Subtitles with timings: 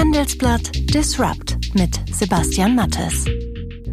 [0.00, 3.26] Handelsblatt Disrupt mit Sebastian Mattes.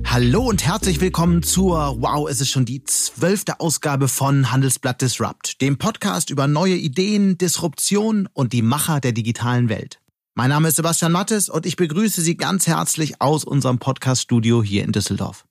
[0.06, 5.60] Hallo und herzlich willkommen zur, wow, es ist schon die zwölfte Ausgabe von Handelsblatt Disrupt,
[5.60, 10.00] dem Podcast über neue Ideen, Disruption und die Macher der digitalen Welt.
[10.34, 14.86] Mein Name ist Sebastian Mattes und ich begrüße Sie ganz herzlich aus unserem Podcast-Studio hier
[14.86, 15.44] in Düsseldorf.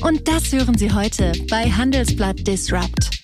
[0.00, 3.17] Und das hören Sie heute bei Handelsblatt Disrupt.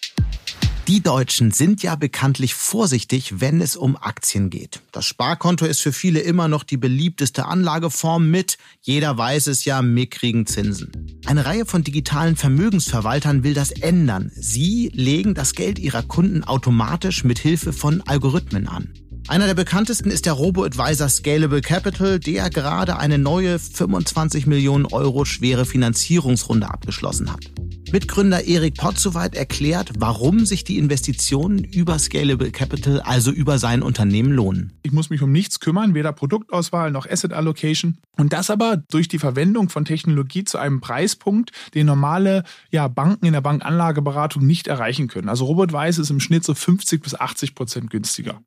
[0.87, 4.83] Die Deutschen sind ja bekanntlich vorsichtig, wenn es um Aktien geht.
[4.93, 9.81] Das Sparkonto ist für viele immer noch die beliebteste Anlageform mit, jeder weiß es ja,
[9.81, 11.21] mickrigen Zinsen.
[11.25, 14.31] Eine Reihe von digitalen Vermögensverwaltern will das ändern.
[14.35, 18.93] Sie legen das Geld ihrer Kunden automatisch mit Hilfe von Algorithmen an.
[19.27, 25.25] Einer der bekanntesten ist der Robo-Advisor Scalable Capital, der gerade eine neue 25 Millionen Euro
[25.25, 27.51] schwere Finanzierungsrunde abgeschlossen hat.
[27.91, 34.33] Mitgründer Erik Potzowait erklärt, warum sich die Investitionen über Scalable Capital, also über sein Unternehmen,
[34.33, 34.73] lohnen.
[34.83, 37.99] Ich muss mich um nichts kümmern, weder Produktauswahl noch Asset Allocation.
[38.17, 43.27] Und das aber durch die Verwendung von Technologie zu einem Preispunkt, den normale ja, Banken
[43.27, 45.29] in der Bankanlageberatung nicht erreichen können.
[45.29, 48.41] Also Robot Weiß ist im Schnitt so 50 bis 80 Prozent günstiger.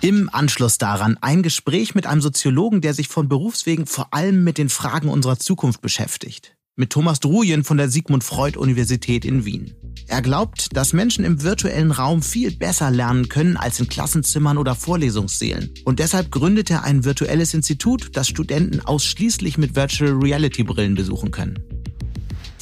[0.00, 4.58] Im Anschluss daran ein Gespräch mit einem Soziologen, der sich von Berufswegen vor allem mit
[4.58, 9.74] den Fragen unserer Zukunft beschäftigt mit Thomas Drujen von der Sigmund Freud Universität in Wien.
[10.08, 14.74] Er glaubt, dass Menschen im virtuellen Raum viel besser lernen können als in Klassenzimmern oder
[14.74, 15.72] Vorlesungssälen.
[15.84, 21.30] Und deshalb gründet er ein virtuelles Institut, das Studenten ausschließlich mit Virtual Reality Brillen besuchen
[21.30, 21.58] können.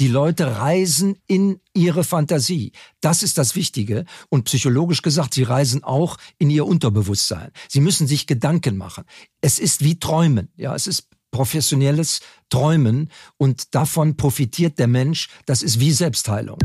[0.01, 2.73] Die Leute reisen in ihre Fantasie.
[3.01, 4.05] Das ist das Wichtige.
[4.29, 7.53] Und psychologisch gesagt, sie reisen auch in ihr Unterbewusstsein.
[7.69, 9.05] Sie müssen sich Gedanken machen.
[9.41, 10.49] Es ist wie Träumen.
[10.57, 15.29] Ja, es ist professionelles Träumen und davon profitiert der Mensch.
[15.47, 16.59] Das ist wie Selbstheilung.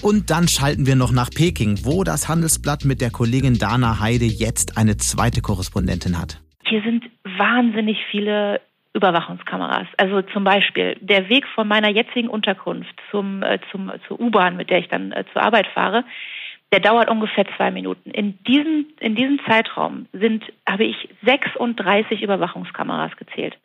[0.00, 4.24] Und dann schalten wir noch nach Peking, wo das Handelsblatt mit der Kollegin Dana Heide
[4.24, 6.40] jetzt eine zweite Korrespondentin hat.
[6.64, 8.60] Hier sind wahnsinnig viele
[8.94, 9.86] Überwachungskameras.
[9.96, 14.70] Also zum Beispiel der Weg von meiner jetzigen Unterkunft zum, äh, zum, zur U-Bahn, mit
[14.70, 16.04] der ich dann äh, zur Arbeit fahre,
[16.72, 18.10] der dauert ungefähr zwei Minuten.
[18.10, 23.56] In diesem, in diesem Zeitraum sind, habe ich 36 Überwachungskameras gezählt.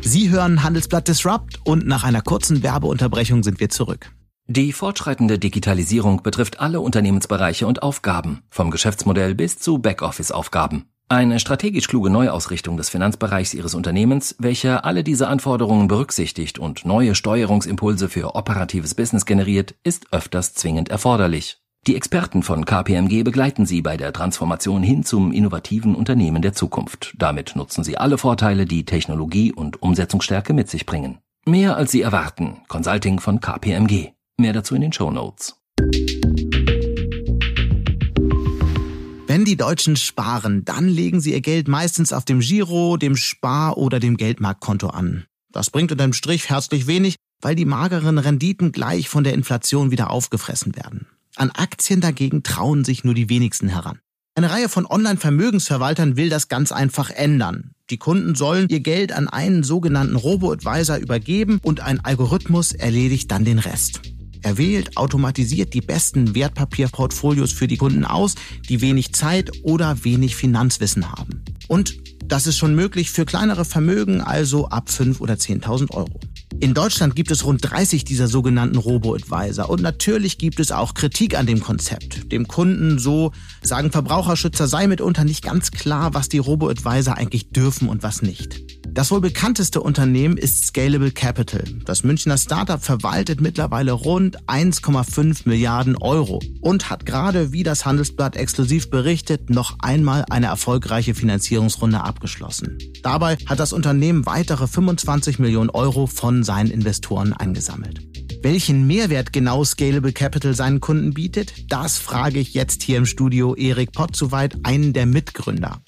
[0.00, 4.10] Sie hören Handelsblatt Disrupt und nach einer kurzen Werbeunterbrechung sind wir zurück.
[4.46, 10.84] Die fortschreitende Digitalisierung betrifft alle Unternehmensbereiche und Aufgaben, vom Geschäftsmodell bis zu Backoffice-Aufgaben.
[11.08, 17.14] Eine strategisch kluge Neuausrichtung des Finanzbereichs Ihres Unternehmens, welche alle diese Anforderungen berücksichtigt und neue
[17.14, 21.58] Steuerungsimpulse für operatives Business generiert, ist öfters zwingend erforderlich.
[21.86, 27.14] Die Experten von KPMG begleiten Sie bei der Transformation hin zum innovativen Unternehmen der Zukunft.
[27.18, 31.18] Damit nutzen Sie alle Vorteile, die Technologie und Umsetzungsstärke mit sich bringen.
[31.44, 32.62] Mehr als Sie erwarten.
[32.68, 34.12] Consulting von KPMG.
[34.38, 35.60] Mehr dazu in den Show Notes.
[39.44, 43.76] Wenn die Deutschen sparen, dann legen sie ihr Geld meistens auf dem Giro, dem Spar-
[43.76, 45.26] oder dem Geldmarktkonto an.
[45.52, 50.08] Das bringt unterm Strich herzlich wenig, weil die mageren Renditen gleich von der Inflation wieder
[50.08, 51.08] aufgefressen werden.
[51.36, 53.98] An Aktien dagegen trauen sich nur die wenigsten heran.
[54.34, 57.72] Eine Reihe von Online-Vermögensverwaltern will das ganz einfach ändern.
[57.90, 63.44] Die Kunden sollen ihr Geld an einen sogenannten Robo-Advisor übergeben und ein Algorithmus erledigt dann
[63.44, 64.00] den Rest.
[64.44, 68.34] Er wählt automatisiert die besten Wertpapierportfolios für die Kunden aus,
[68.68, 71.42] die wenig Zeit oder wenig Finanzwissen haben.
[71.66, 71.96] Und
[72.26, 76.20] das ist schon möglich für kleinere Vermögen, also ab 5 oder 10.000 Euro.
[76.60, 81.38] In Deutschland gibt es rund 30 dieser sogenannten Robo-Advisor und natürlich gibt es auch Kritik
[81.38, 82.30] an dem Konzept.
[82.30, 83.32] Dem Kunden, so
[83.62, 88.60] sagen Verbraucherschützer, sei mitunter nicht ganz klar, was die Robo-Advisor eigentlich dürfen und was nicht.
[88.94, 91.64] Das wohl bekannteste Unternehmen ist Scalable Capital.
[91.84, 98.36] Das Münchner Startup verwaltet mittlerweile rund 1,5 Milliarden Euro und hat gerade, wie das Handelsblatt
[98.36, 102.78] exklusiv berichtet, noch einmal eine erfolgreiche Finanzierungsrunde abgeschlossen.
[103.02, 108.00] Dabei hat das Unternehmen weitere 25 Millionen Euro von seinen Investoren eingesammelt.
[108.44, 113.56] Welchen Mehrwert genau Scalable Capital seinen Kunden bietet, das frage ich jetzt hier im Studio
[113.56, 115.80] Erik Pottsoweit, einen der Mitgründer.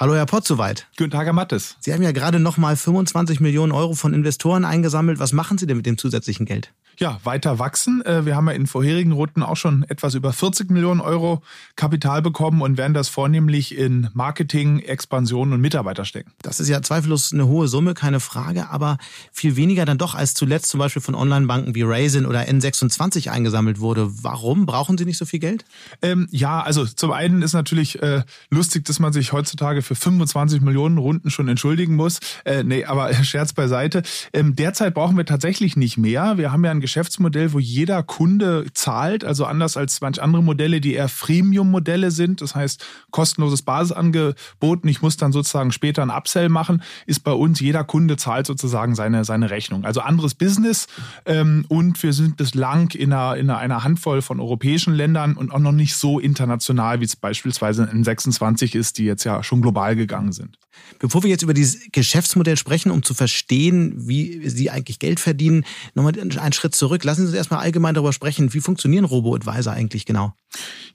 [0.00, 0.86] Hallo Herr Pottsoweit.
[0.96, 1.76] Guten Tag, Herr Mattes.
[1.80, 5.18] Sie haben ja gerade noch mal 25 Millionen Euro von Investoren eingesammelt.
[5.18, 6.72] Was machen Sie denn mit dem zusätzlichen Geld?
[6.98, 8.04] Ja, weiter wachsen.
[8.04, 11.42] Äh, wir haben ja in vorherigen Runden auch schon etwas über 40 Millionen Euro
[11.76, 16.32] Kapital bekommen und werden das vornehmlich in Marketing, Expansion und Mitarbeiter stecken.
[16.42, 18.98] Das ist ja zweifellos eine hohe Summe, keine Frage, aber
[19.32, 23.78] viel weniger dann doch als zuletzt zum Beispiel von Online-Banken wie Raisin oder N26 eingesammelt
[23.78, 24.08] wurde.
[24.22, 25.64] Warum brauchen Sie nicht so viel Geld?
[26.02, 30.60] Ähm, ja, also zum einen ist natürlich äh, lustig, dass man sich heutzutage für 25
[30.62, 32.18] Millionen Runden schon entschuldigen muss.
[32.44, 34.02] Äh, nee, aber Scherz beiseite.
[34.32, 36.38] Ähm, derzeit brauchen wir tatsächlich nicht mehr.
[36.38, 40.80] Wir haben ja ein Geschäftsmodell, wo jeder Kunde zahlt, also anders als manch andere Modelle,
[40.80, 42.40] die eher Freemium-Modelle sind.
[42.40, 47.32] Das heißt, kostenloses Basisangebot und ich muss dann sozusagen später ein Upsell machen, ist bei
[47.32, 49.84] uns jeder Kunde zahlt sozusagen seine, seine Rechnung.
[49.84, 50.86] Also anderes Business
[51.26, 55.58] ähm, und wir sind bislang in einer, in einer Handvoll von europäischen Ländern und auch
[55.58, 59.94] noch nicht so international, wie es beispielsweise in 26 ist, die jetzt ja schon global
[59.94, 60.56] gegangen sind.
[60.98, 65.64] Bevor wir jetzt über dieses Geschäftsmodell sprechen, um zu verstehen, wie Sie eigentlich Geld verdienen,
[65.94, 67.04] nochmal einen Schritt zurück.
[67.04, 70.34] Lassen Sie uns erstmal allgemein darüber sprechen, wie funktionieren Robo-Advisor eigentlich genau?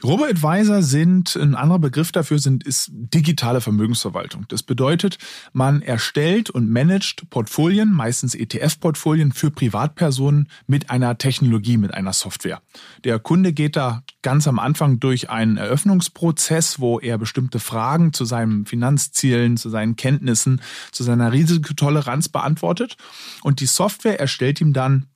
[0.03, 4.45] Robo-Advisor sind, ein anderer Begriff dafür sind, ist digitale Vermögensverwaltung.
[4.49, 5.17] Das bedeutet,
[5.53, 12.61] man erstellt und managt Portfolien, meistens ETF-Portfolien für Privatpersonen mit einer Technologie, mit einer Software.
[13.05, 18.25] Der Kunde geht da ganz am Anfang durch einen Eröffnungsprozess, wo er bestimmte Fragen zu
[18.25, 20.61] seinen Finanzzielen, zu seinen Kenntnissen,
[20.91, 22.95] zu seiner Risikotoleranz beantwortet.
[23.41, 25.07] Und die Software erstellt ihm dann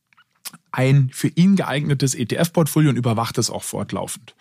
[0.71, 4.35] ein für ihn geeignetes ETF-Portfolio und überwacht es auch fortlaufend.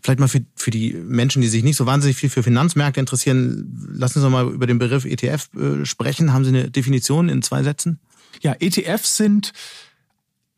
[0.00, 3.88] Vielleicht mal für, für die Menschen, die sich nicht so wahnsinnig viel für Finanzmärkte interessieren,
[3.92, 6.32] lassen Sie uns mal über den Begriff ETF äh, sprechen.
[6.32, 7.98] Haben Sie eine Definition in zwei Sätzen?
[8.42, 9.52] Ja, ETFs sind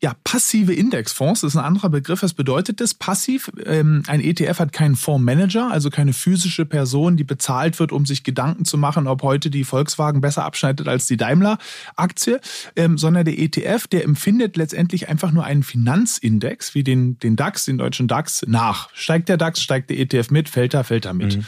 [0.03, 2.21] ja, passive Indexfonds ist ein anderer Begriff.
[2.21, 2.93] Was bedeutet das?
[2.93, 3.49] Passiv.
[3.65, 8.23] Ähm, ein ETF hat keinen Fondsmanager, also keine physische Person, die bezahlt wird, um sich
[8.23, 12.41] Gedanken zu machen, ob heute die Volkswagen besser abschneidet als die Daimler-Aktie,
[12.75, 17.65] ähm, sondern der ETF, der empfindet letztendlich einfach nur einen Finanzindex, wie den, den DAX,
[17.65, 18.89] den deutschen DAX, nach.
[18.93, 21.37] Steigt der DAX, steigt der ETF mit, fällt er, fällt er mit.
[21.37, 21.45] Mhm.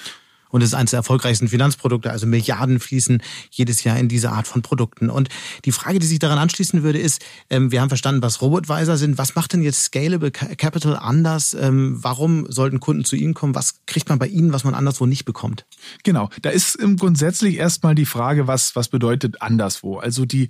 [0.49, 3.21] Und es ist eines der erfolgreichsten Finanzprodukte, also Milliarden fließen
[3.51, 5.09] jedes Jahr in diese Art von Produkten.
[5.09, 5.29] Und
[5.65, 9.17] die Frage, die sich daran anschließen würde, ist, ähm, wir haben verstanden, was Robotweiser sind.
[9.17, 11.53] Was macht denn jetzt Scalable Capital anders?
[11.53, 13.55] Ähm, warum sollten Kunden zu Ihnen kommen?
[13.55, 15.65] Was kriegt man bei Ihnen, was man anderswo nicht bekommt?
[16.03, 19.97] Genau, da ist grundsätzlich erstmal die Frage, was, was bedeutet anderswo?
[19.97, 20.47] Also die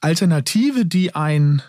[0.00, 1.62] Alternative, die ein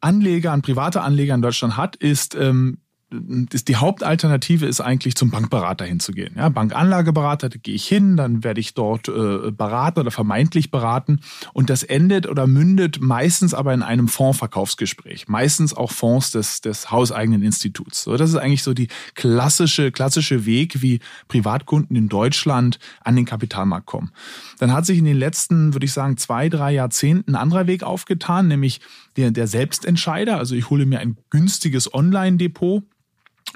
[0.00, 2.78] Anleger, ein privater Anleger in Deutschland hat, ist ähm,
[3.12, 6.34] die Hauptalternative ist eigentlich zum Bankberater hinzugehen.
[6.36, 11.20] Ja, Bankanlageberater, da gehe ich hin, dann werde ich dort äh, beraten oder vermeintlich beraten
[11.52, 16.90] und das endet oder mündet meistens aber in einem Fondsverkaufsgespräch, meistens auch Fonds des, des
[16.90, 18.04] hauseigenen Instituts.
[18.04, 23.24] So, das ist eigentlich so die klassische klassische Weg, wie Privatkunden in Deutschland an den
[23.24, 24.12] Kapitalmarkt kommen.
[24.58, 27.82] Dann hat sich in den letzten, würde ich sagen, zwei, drei Jahrzehnten ein anderer Weg
[27.82, 28.80] aufgetan, nämlich
[29.16, 30.38] der, der Selbstentscheider.
[30.38, 32.84] Also ich hole mir ein günstiges Online-Depot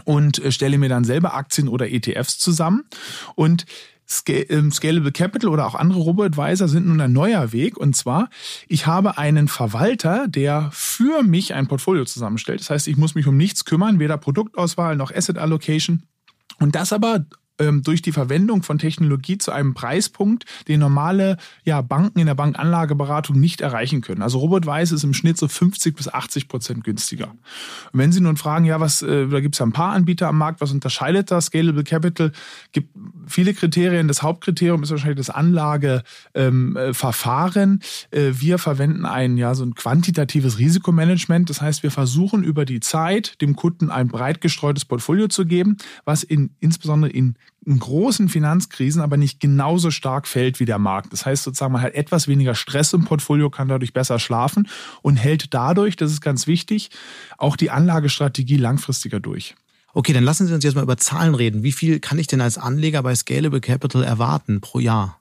[0.05, 2.85] und äh, stelle mir dann selber Aktien oder ETFs zusammen.
[3.35, 3.67] Und
[4.29, 7.77] ähm, Scalable Capital oder auch andere Robo-Advisor sind nun ein neuer Weg.
[7.77, 8.29] Und zwar,
[8.69, 12.61] ich habe einen Verwalter, der für mich ein Portfolio zusammenstellt.
[12.61, 16.03] Das heißt, ich muss mich um nichts kümmern, weder Produktauswahl noch Asset Allocation.
[16.61, 17.25] Und das aber
[17.83, 23.39] durch die Verwendung von Technologie zu einem Preispunkt, den normale ja, Banken in der Bankanlageberatung
[23.39, 24.23] nicht erreichen können.
[24.23, 27.35] Also Robot Weiß ist im Schnitt so 50 bis 80 Prozent günstiger.
[27.93, 30.29] Und wenn Sie nun fragen, ja, was, äh, da gibt es ja ein paar Anbieter
[30.29, 31.47] am Markt, was unterscheidet das?
[31.47, 32.33] Scalable Capital
[32.73, 32.91] gibt
[33.27, 34.09] viele Kriterien.
[34.09, 37.81] Das Hauptkriterium ist wahrscheinlich das Anlageverfahren.
[38.13, 41.51] Ähm, äh, wir verwenden ein, ja, so ein quantitatives Risikomanagement.
[41.51, 45.77] Das heißt, wir versuchen über die Zeit dem Kunden ein breit gestreutes Portfolio zu geben,
[46.05, 51.13] was in, insbesondere in in großen Finanzkrisen aber nicht genauso stark fällt wie der Markt.
[51.13, 54.69] Das heißt sozusagen, man hat etwas weniger Stress im Portfolio, kann dadurch besser schlafen
[55.03, 56.91] und hält dadurch, das ist ganz wichtig,
[57.39, 59.55] auch die Anlagestrategie langfristiger durch.
[59.93, 61.63] Okay, dann lassen Sie uns jetzt mal über Zahlen reden.
[61.63, 65.21] Wie viel kann ich denn als Anleger bei Scalable Capital erwarten pro Jahr?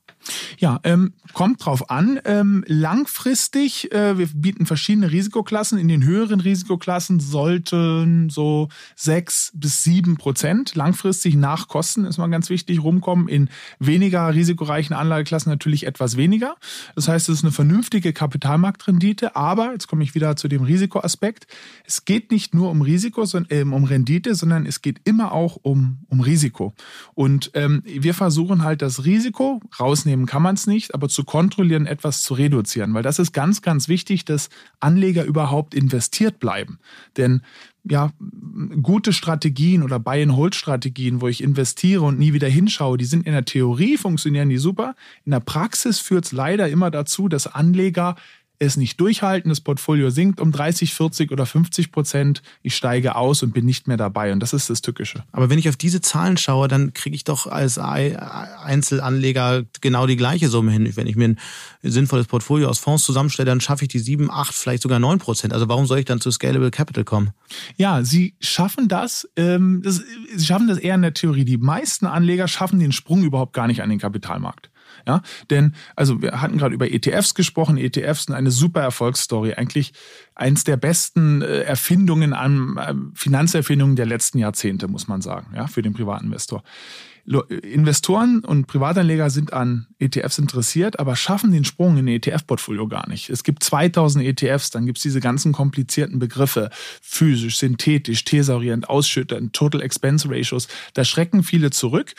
[0.58, 2.20] Ja, ähm, kommt drauf an.
[2.26, 5.78] Ähm, langfristig, äh, wir bieten verschiedene Risikoklassen.
[5.78, 12.28] In den höheren Risikoklassen sollten so sechs bis sieben Prozent langfristig nach Kosten, ist mal
[12.28, 13.28] ganz wichtig, rumkommen.
[13.28, 13.50] In
[13.80, 16.56] weniger risikoreichen Anlageklassen natürlich etwas weniger.
[16.96, 19.36] Das heißt, es ist eine vernünftige Kapitalmarktrendite.
[19.36, 21.48] Aber, jetzt komme ich wieder zu dem Risikoaspekt,
[21.86, 25.58] es geht nicht nur um Risiko, sondern, äh, um Rendite, sondern es geht immer auch
[25.62, 26.74] um, um Risiko.
[27.14, 31.24] Und ähm, wir versuchen halt das Risiko rausnehmen rausnehmen kann man es nicht, aber zu
[31.24, 32.94] kontrollieren, etwas zu reduzieren.
[32.94, 36.80] Weil das ist ganz, ganz wichtig, dass Anleger überhaupt investiert bleiben.
[37.18, 37.42] Denn
[37.90, 38.12] ja,
[38.82, 43.44] gute Strategien oder Buy-and-Hold-Strategien, wo ich investiere und nie wieder hinschaue, die sind in der
[43.44, 44.96] Theorie, funktionieren die super.
[45.26, 48.16] In der Praxis führt es leider immer dazu, dass Anleger
[48.64, 53.44] es nicht durchhalten, das Portfolio sinkt um 30, 40 oder 50 Prozent, ich steige aus
[53.44, 54.32] und bin nicht mehr dabei.
[54.32, 55.24] Und das ist das Tückische.
[55.32, 60.16] Aber wenn ich auf diese Zahlen schaue, dann kriege ich doch als Einzelanleger genau die
[60.16, 60.92] gleiche Summe hin.
[60.96, 61.40] Wenn ich mir ein
[61.82, 65.54] sinnvolles Portfolio aus Fonds zusammenstelle, dann schaffe ich die 7, 8, vielleicht sogar 9 Prozent.
[65.54, 67.32] Also warum soll ich dann zu Scalable Capital kommen?
[67.78, 70.02] Ja, Sie schaffen das, ähm, das,
[70.36, 71.46] Sie schaffen das eher in der Theorie.
[71.46, 74.70] Die meisten Anleger schaffen den Sprung überhaupt gar nicht an den Kapitalmarkt.
[75.06, 77.78] Ja, denn also wir hatten gerade über ETFs gesprochen.
[77.78, 79.94] ETFs sind eine super Erfolgsstory, eigentlich
[80.34, 85.82] eins der besten äh, Erfindungen äh, Finanzerfindungen der letzten Jahrzehnte, muss man sagen, ja, für
[85.82, 86.64] den Privatinvestor.
[87.26, 93.08] Investoren und Privatanleger sind an ETFs interessiert, aber schaffen den Sprung in ein ETF-Portfolio gar
[93.08, 93.30] nicht.
[93.30, 96.70] Es gibt 2000 ETFs, dann gibt es diese ganzen komplizierten Begriffe,
[97.02, 100.68] physisch, synthetisch, thesaurierend, ausschütternd, Total Expense Ratios.
[100.96, 102.14] Da schrecken viele zurück.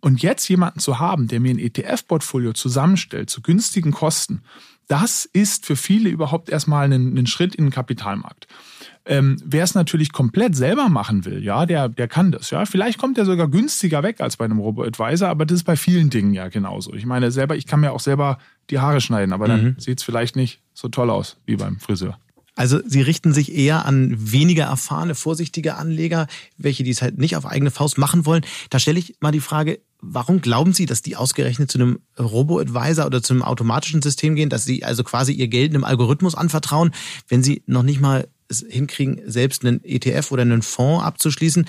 [0.00, 4.42] Und jetzt jemanden zu haben, der mir ein ETF-Portfolio zusammenstellt zu günstigen Kosten,
[4.88, 8.46] das ist für viele überhaupt erstmal ein, ein Schritt in den Kapitalmarkt.
[9.10, 12.50] Ähm, Wer es natürlich komplett selber machen will, ja, der, der kann das.
[12.50, 15.76] Ja, vielleicht kommt er sogar günstiger weg als bei einem Robo-Advisor, aber das ist bei
[15.76, 16.94] vielen Dingen ja genauso.
[16.94, 18.38] Ich meine selber, ich kann mir auch selber
[18.70, 19.74] die Haare schneiden, aber dann mhm.
[19.78, 22.18] sieht es vielleicht nicht so toll aus wie beim Friseur.
[22.54, 27.46] Also Sie richten sich eher an weniger erfahrene, vorsichtige Anleger, welche dies halt nicht auf
[27.46, 28.44] eigene Faust machen wollen.
[28.68, 33.06] Da stelle ich mal die Frage, warum glauben Sie, dass die ausgerechnet zu einem Robo-Advisor
[33.06, 36.92] oder zu einem automatischen System gehen, dass Sie also quasi Ihr Geld einem Algorithmus anvertrauen,
[37.28, 38.28] wenn Sie noch nicht mal
[38.68, 41.66] hinkriegen, selbst einen ETF oder einen Fonds abzuschließen.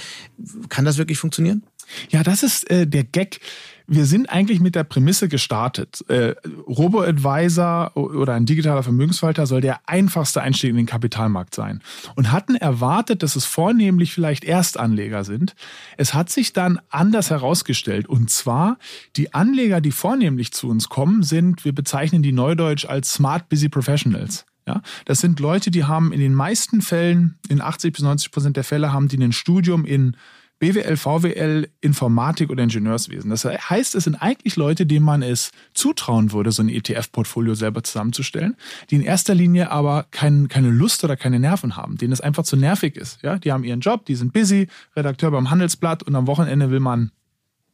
[0.69, 1.63] Kann das wirklich funktionieren?
[2.09, 3.39] Ja, das ist äh, der Gag.
[3.87, 6.05] Wir sind eigentlich mit der Prämisse gestartet.
[6.07, 6.35] Äh,
[6.67, 11.81] Robo-Advisor oder ein digitaler Vermögensverwalter soll der einfachste Einstieg in den Kapitalmarkt sein.
[12.15, 15.55] Und hatten erwartet, dass es vornehmlich vielleicht Erstanleger sind.
[15.97, 18.07] Es hat sich dann anders herausgestellt.
[18.07, 18.77] Und zwar,
[19.17, 23.67] die Anleger, die vornehmlich zu uns kommen, sind, wir bezeichnen die neudeutsch als Smart Busy
[23.67, 24.45] Professionals.
[24.67, 28.57] Ja, das sind Leute, die haben in den meisten Fällen, in 80 bis 90 Prozent
[28.57, 30.15] der Fälle, haben die ein Studium in
[30.61, 33.31] BWL, VWL, Informatik oder Ingenieurswesen.
[33.31, 37.83] Das heißt, es sind eigentlich Leute, denen man es zutrauen würde, so ein ETF-Portfolio selber
[37.83, 38.55] zusammenzustellen,
[38.91, 42.43] die in erster Linie aber kein, keine Lust oder keine Nerven haben, denen es einfach
[42.43, 43.23] zu nervig ist.
[43.23, 46.79] Ja, die haben ihren Job, die sind busy, Redakteur beim Handelsblatt und am Wochenende will
[46.79, 47.11] man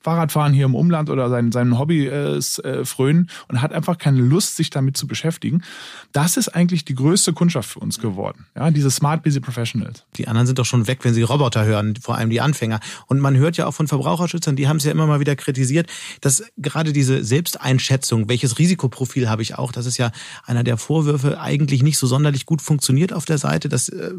[0.02, 4.22] Fahrradfahren hier im Umland oder sein, seinem Hobby äh, äh, frönen und hat einfach keine
[4.22, 5.64] Lust, sich damit zu beschäftigen.
[6.12, 8.46] Das ist eigentlich die größte Kundschaft für uns geworden.
[8.56, 10.06] Ja, diese Smart Busy Professionals.
[10.16, 12.80] Die anderen sind doch schon weg, wenn sie Roboter hören, vor allem die Anfänger.
[13.08, 15.90] Und man hört ja auch von Verbraucherschützern, die haben es ja immer mal wieder kritisiert,
[16.22, 20.12] dass gerade diese Selbsteinschätzung, welches Risikoprofil habe ich auch, das ist ja
[20.46, 24.14] einer der Vorwürfe, eigentlich nicht so sonderlich gut funktioniert auf der Seite, dass, äh,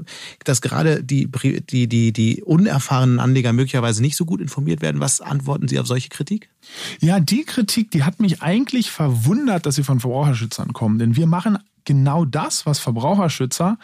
[0.45, 1.31] dass gerade die,
[1.71, 5.01] die, die, die unerfahrenen Anleger möglicherweise nicht so gut informiert werden.
[5.01, 6.51] Was antworten Sie auf solche Kritik?
[7.01, 10.99] Ja, die Kritik, die hat mich eigentlich verwundert, dass sie von Verbraucherschützern kommen.
[10.99, 13.79] Denn wir machen genau das, was Verbraucherschützer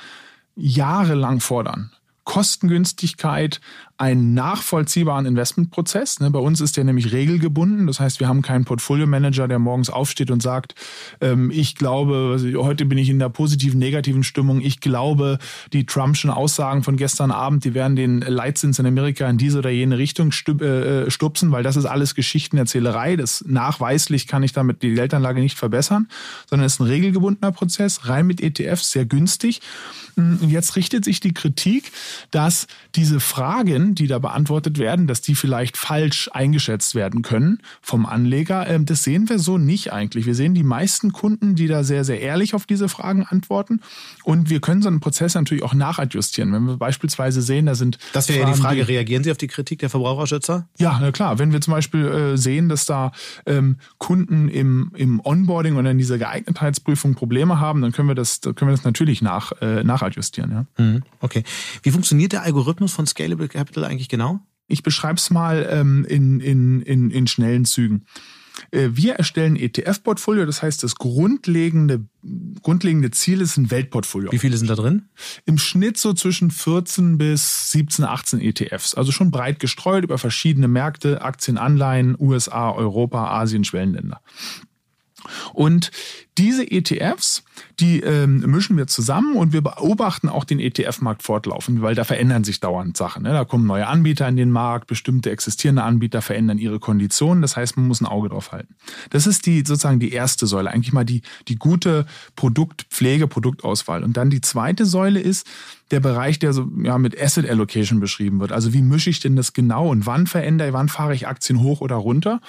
[0.57, 1.91] jahrelang fordern.
[2.25, 3.61] Kostengünstigkeit,
[4.05, 6.21] einen nachvollziehbaren Investmentprozess.
[6.21, 7.87] Ne, bei uns ist der nämlich regelgebunden.
[7.87, 10.75] Das heißt, wir haben keinen Portfolio-Manager, der morgens aufsteht und sagt,
[11.23, 14.61] ähm, ich glaube, heute bin ich in der positiven, negativen Stimmung.
[14.61, 15.39] Ich glaube,
[15.73, 19.71] die Trumpschen Aussagen von gestern Abend, die werden den Leitzins in Amerika in diese oder
[19.71, 23.17] jene Richtung äh, stupsen, weil das ist alles Geschichtenerzählerei.
[23.17, 26.09] Das nachweislich kann ich damit die Geldanlage nicht verbessern,
[26.51, 29.63] sondern es ist ein regelgebundener Prozess, rein mit ETFs, sehr günstig.
[30.17, 31.91] Und jetzt richtet sich die Kritik,
[32.31, 38.07] dass diese Fragen, die da beantwortet werden, dass die vielleicht falsch eingeschätzt werden können vom
[38.07, 38.67] Anleger.
[38.69, 40.27] Ähm, das sehen wir so nicht eigentlich.
[40.27, 43.81] Wir sehen die meisten Kunden, die da sehr, sehr ehrlich auf diese Fragen antworten.
[44.23, 46.53] Und wir können so einen Prozess natürlich auch nachadjustieren.
[46.53, 47.99] Wenn wir beispielsweise sehen, da sind.
[48.13, 50.69] Das wäre ja die Frage, reagieren Sie auf die Kritik der Verbraucherschützer?
[50.79, 51.39] Ja, na klar.
[51.39, 53.13] Wenn wir zum Beispiel äh, sehen, dass da
[53.47, 58.41] ähm, Kunden im, im Onboarding oder in dieser Geeignetheitsprüfung Probleme haben, dann können wir das,
[58.41, 60.51] können wir das natürlich nach, äh, nach adjustieren.
[60.51, 60.85] Ja?
[60.85, 61.45] Mhm, okay.
[61.83, 64.41] Wie funktioniert der Algorithmus von Scalable Capital eigentlich genau?
[64.67, 68.07] Ich beschreibe es mal ähm, in, in, in, in schnellen Zügen.
[68.71, 72.07] Äh, wir erstellen ETF-Portfolio, das heißt, das grundlegende,
[72.63, 74.33] grundlegende Ziel ist ein Weltportfolio.
[74.33, 75.09] Wie viele sind da drin?
[75.45, 78.95] Im Schnitt so zwischen 14 bis 17, 18 ETFs.
[78.95, 84.21] Also schon breit gestreut über verschiedene Märkte, Aktien, Anleihen, USA, Europa, Asien, Schwellenländer.
[85.53, 85.91] Und
[86.37, 87.45] diese ETFs,
[87.81, 92.45] die ähm, mischen wir zusammen und wir beobachten auch den ETF-Markt fortlaufend, weil da verändern
[92.45, 93.25] sich dauernd Sachen.
[93.25, 93.31] Ne?
[93.33, 97.43] Da kommen neue Anbieter in den Markt, bestimmte existierende Anbieter verändern ihre Konditionen.
[97.43, 98.75] Das heißt, man muss ein Auge drauf halten.
[99.11, 104.05] Das ist die sozusagen die erste Säule, eigentlich mal die, die gute Produktpflege, Produktauswahl.
[104.05, 105.47] Und dann die zweite Säule ist,
[105.91, 108.53] der Bereich, der so ja, mit Asset Allocation beschrieben wird.
[108.53, 111.81] Also wie mische ich denn das genau und wann verändere, wann fahre ich Aktien hoch
[111.81, 112.41] oder runter?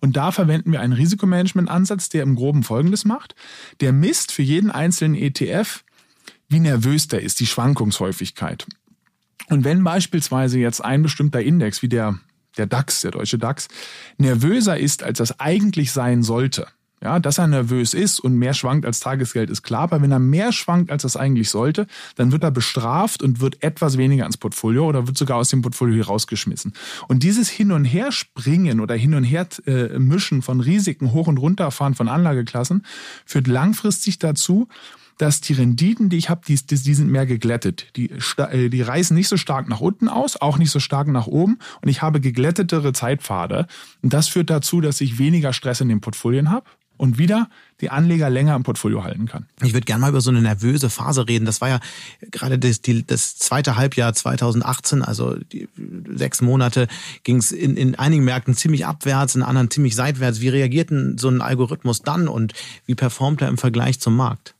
[0.00, 3.34] Und da verwenden wir einen Risikomanagement-Ansatz, der im Groben Folgendes macht.
[3.80, 5.84] Der misst für jeden einzelnen ETF,
[6.48, 8.66] wie nervös der ist, die Schwankungshäufigkeit.
[9.48, 12.18] Und wenn beispielsweise jetzt ein bestimmter Index wie der,
[12.56, 13.68] der DAX, der deutsche DAX,
[14.18, 16.68] nervöser ist, als das eigentlich sein sollte,
[17.02, 20.20] Ja, dass er nervös ist und mehr schwankt als Tagesgeld ist klar, aber wenn er
[20.20, 24.36] mehr schwankt, als das eigentlich sollte, dann wird er bestraft und wird etwas weniger ins
[24.36, 26.74] Portfolio oder wird sogar aus dem Portfolio rausgeschmissen.
[27.08, 31.94] Und dieses Hin- und Herspringen oder Hin- und Her-Mischen äh, von Risiken, hoch und runterfahren
[31.96, 32.86] von Anlageklassen,
[33.26, 34.68] führt langfristig dazu,
[35.18, 37.86] dass die Renditen, die ich habe, die, die, die, sind mehr geglättet.
[37.96, 41.26] Die, äh, die reißen nicht so stark nach unten aus, auch nicht so stark nach
[41.26, 41.58] oben.
[41.80, 43.66] Und ich habe geglättetere Zeitpfade.
[44.02, 46.64] Und das führt dazu, dass ich weniger Stress in den Portfolien habe
[47.02, 47.48] und wieder
[47.80, 49.46] die Anleger länger im Portfolio halten kann.
[49.60, 51.46] Ich würde gerne mal über so eine nervöse Phase reden.
[51.46, 51.80] Das war ja
[52.30, 55.36] gerade das, die, das zweite Halbjahr 2018, also
[56.14, 56.86] sechs Monate,
[57.24, 60.40] ging es in, in einigen Märkten ziemlich abwärts, in anderen ziemlich seitwärts.
[60.40, 62.52] Wie reagierten so ein Algorithmus dann und
[62.86, 64.54] wie performt er im Vergleich zum Markt?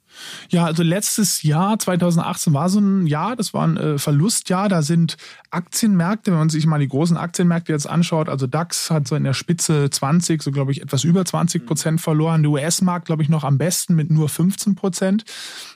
[0.48, 4.68] Ja, also letztes Jahr, 2018, war so ein Jahr, das war ein äh, Verlustjahr.
[4.68, 5.16] Da sind
[5.50, 9.24] Aktienmärkte, wenn man sich mal die großen Aktienmärkte jetzt anschaut, also DAX hat so in
[9.24, 12.42] der Spitze 20, so glaube ich etwas über 20 Prozent verloren.
[12.42, 15.24] Der US-Markt, glaube ich, noch am besten mit nur 15 Prozent.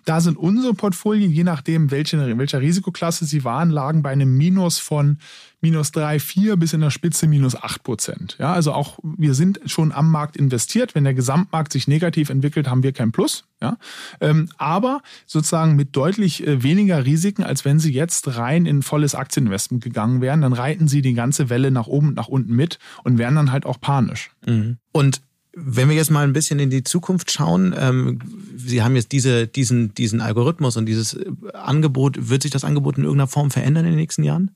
[0.05, 4.79] Da sind unsere Portfolien, je nachdem, welche, welcher Risikoklasse sie waren, lagen bei einem Minus
[4.79, 5.19] von
[5.61, 8.37] minus drei, vier bis in der Spitze minus acht Prozent.
[8.39, 10.95] Ja, also auch wir sind schon am Markt investiert.
[10.95, 13.45] Wenn der Gesamtmarkt sich negativ entwickelt, haben wir kein Plus.
[13.63, 13.79] Ja,
[14.21, 19.15] ähm, aber sozusagen mit deutlich äh, weniger Risiken, als wenn Sie jetzt rein in volles
[19.15, 20.43] Aktieninvestment gegangen wären.
[20.43, 23.53] Dann reiten Sie die ganze Welle nach oben und nach unten mit und wären dann
[23.53, 24.31] halt auch panisch.
[24.47, 24.77] Mhm.
[24.93, 25.23] Und
[25.59, 28.19] wenn wir jetzt mal ein bisschen in die Zukunft schauen, ähm,
[28.57, 32.99] Sie haben jetzt diese, diesen, diesen Algorithmus und dieses äh, Angebot, wird sich das Angebot
[32.99, 34.51] in irgendeiner Form verändern in den nächsten Jahren?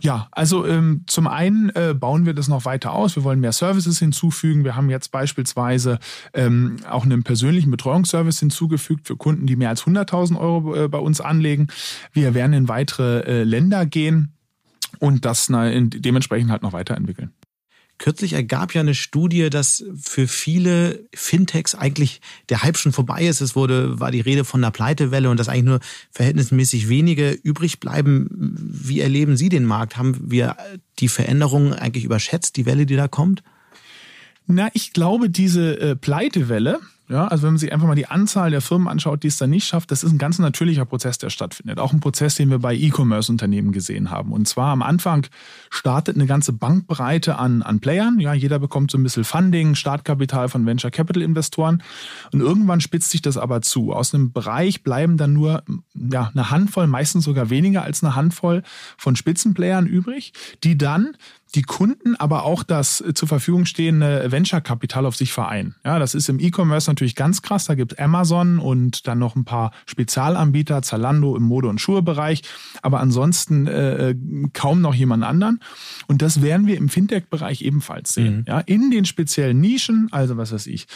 [0.00, 3.16] Ja, also ähm, zum einen äh, bauen wir das noch weiter aus.
[3.16, 4.64] Wir wollen mehr Services hinzufügen.
[4.64, 5.98] Wir haben jetzt beispielsweise
[6.34, 10.98] ähm, auch einen persönlichen Betreuungsservice hinzugefügt für Kunden, die mehr als 100.000 Euro äh, bei
[10.98, 11.68] uns anlegen.
[12.12, 14.32] Wir werden in weitere äh, Länder gehen
[14.98, 17.32] und das na, in, dementsprechend halt noch weiterentwickeln.
[17.98, 23.40] Kürzlich ergab ja eine Studie, dass für viele Fintechs eigentlich der Hype schon vorbei ist.
[23.40, 25.80] Es wurde, war die Rede von einer Pleitewelle und dass eigentlich nur
[26.12, 28.28] verhältnismäßig wenige übrig bleiben.
[28.30, 29.96] Wie erleben Sie den Markt?
[29.96, 30.56] Haben wir
[31.00, 33.42] die Veränderungen eigentlich überschätzt, die Welle, die da kommt?
[34.46, 36.78] Na, ich glaube, diese äh, Pleitewelle,
[37.08, 39.48] ja, also wenn man sich einfach mal die Anzahl der Firmen anschaut, die es dann
[39.48, 41.78] nicht schafft, das ist ein ganz natürlicher Prozess, der stattfindet.
[41.78, 44.32] Auch ein Prozess, den wir bei E-Commerce-Unternehmen gesehen haben.
[44.32, 45.26] Und zwar am Anfang
[45.70, 48.20] startet eine ganze Bankbreite an, an Playern.
[48.20, 51.82] Ja, jeder bekommt so ein bisschen Funding, Startkapital von Venture Capital Investoren.
[52.32, 53.94] Und irgendwann spitzt sich das aber zu.
[53.94, 55.62] Aus einem Bereich bleiben dann nur
[55.94, 58.62] ja, eine Handvoll, meistens sogar weniger als eine Handvoll
[58.98, 61.16] von Spitzenplayern übrig, die dann
[61.54, 65.74] die Kunden, aber auch das äh, zur Verfügung stehende Venture-Kapital auf sich vereinen.
[65.84, 67.64] Ja, das ist im E-Commerce natürlich ganz krass.
[67.64, 72.42] Da gibt Amazon und dann noch ein paar Spezialanbieter, Zalando im Mode- und Schuhebereich,
[72.82, 74.14] aber ansonsten äh,
[74.52, 75.60] kaum noch jemand anderen.
[76.06, 78.38] Und das werden wir im Fintech-Bereich ebenfalls sehen.
[78.38, 78.44] Mhm.
[78.46, 80.86] Ja, in den speziellen Nischen, also was weiß ich,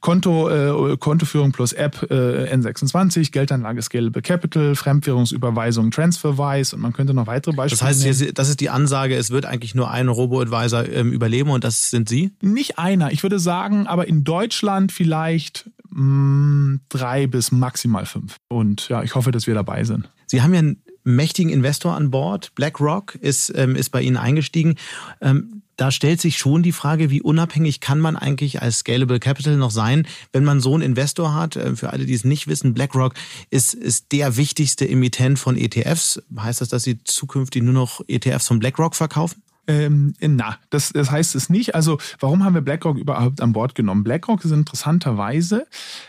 [0.00, 7.14] Konto, äh, Kontoführung plus App äh, N26, Geldanlage Scalable Capital, Fremdwährungsüberweisung Transferwise und man könnte
[7.14, 10.08] noch weitere Beispiele Das heißt, das ist die Ansage, es wird eigentlich nur ein ein
[10.08, 12.32] Robo-Advisor ähm, überleben und das sind Sie?
[12.40, 13.12] Nicht einer.
[13.12, 18.36] Ich würde sagen, aber in Deutschland vielleicht mh, mm, drei bis maximal fünf.
[18.48, 20.10] Und ja, ich hoffe, dass wir dabei sind.
[20.26, 22.54] Sie haben ja einen mächtigen Investor an Bord.
[22.54, 24.76] BlackRock ist, ähm, ist bei Ihnen eingestiegen.
[25.20, 29.56] Ähm, da stellt sich schon die Frage, wie unabhängig kann man eigentlich als Scalable Capital
[29.56, 31.56] noch sein, wenn man so einen Investor hat.
[31.56, 33.14] Äh, für alle, die es nicht wissen, BlackRock
[33.50, 36.22] ist, ist der wichtigste Emittent von ETFs.
[36.38, 39.42] Heißt das, dass Sie zukünftig nur noch ETFs von BlackRock verkaufen?
[39.68, 41.74] Ähm, na, das, das heißt es nicht.
[41.74, 44.02] Also, warum haben wir BlackRock überhaupt an Bord genommen?
[44.02, 45.66] BlackRock ist interessanterweise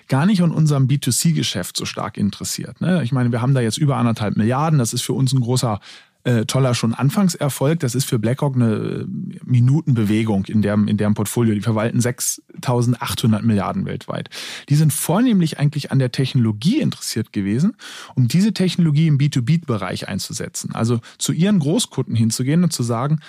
[0.08, 2.82] gar nicht an unserem B2C-Geschäft so stark interessiert.
[2.82, 3.04] Ne?
[3.04, 4.80] Ich meine, wir haben da jetzt über anderthalb Milliarden.
[4.80, 5.80] Das ist für uns ein großer
[6.24, 7.80] äh, toller schon Anfangserfolg.
[7.80, 9.06] Das ist für BlackRock eine äh,
[9.44, 11.54] Minutenbewegung in deren, in deren Portfolio.
[11.54, 14.30] Die verwalten 6.800 Milliarden weltweit.
[14.70, 17.76] Die sind vornehmlich eigentlich an der Technologie interessiert gewesen,
[18.16, 20.74] um diese Technologie im B2B-Bereich einzusetzen.
[20.74, 23.20] Also zu ihren Großkunden hinzugehen und zu sagen,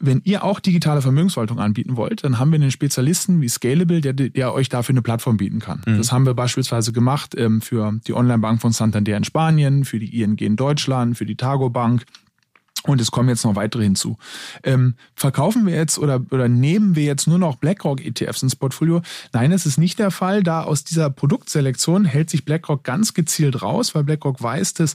[0.00, 4.12] wenn ihr auch digitale Vermögensverwaltung anbieten wollt, dann haben wir einen Spezialisten wie Scalable, der,
[4.12, 5.82] der euch dafür eine Plattform bieten kann.
[5.86, 5.98] Mhm.
[5.98, 10.20] Das haben wir beispielsweise gemacht ähm, für die Online-Bank von Santander in Spanien, für die
[10.20, 12.04] ING in Deutschland, für die Targo Bank
[12.88, 14.16] und es kommen jetzt noch weitere hinzu.
[14.62, 19.02] Ähm, verkaufen wir jetzt oder, oder nehmen wir jetzt nur noch BlackRock ETFs ins Portfolio?
[19.32, 20.42] Nein, das ist nicht der Fall.
[20.42, 24.94] Da aus dieser Produktselektion hält sich BlackRock ganz gezielt raus, weil BlackRock weiß, dass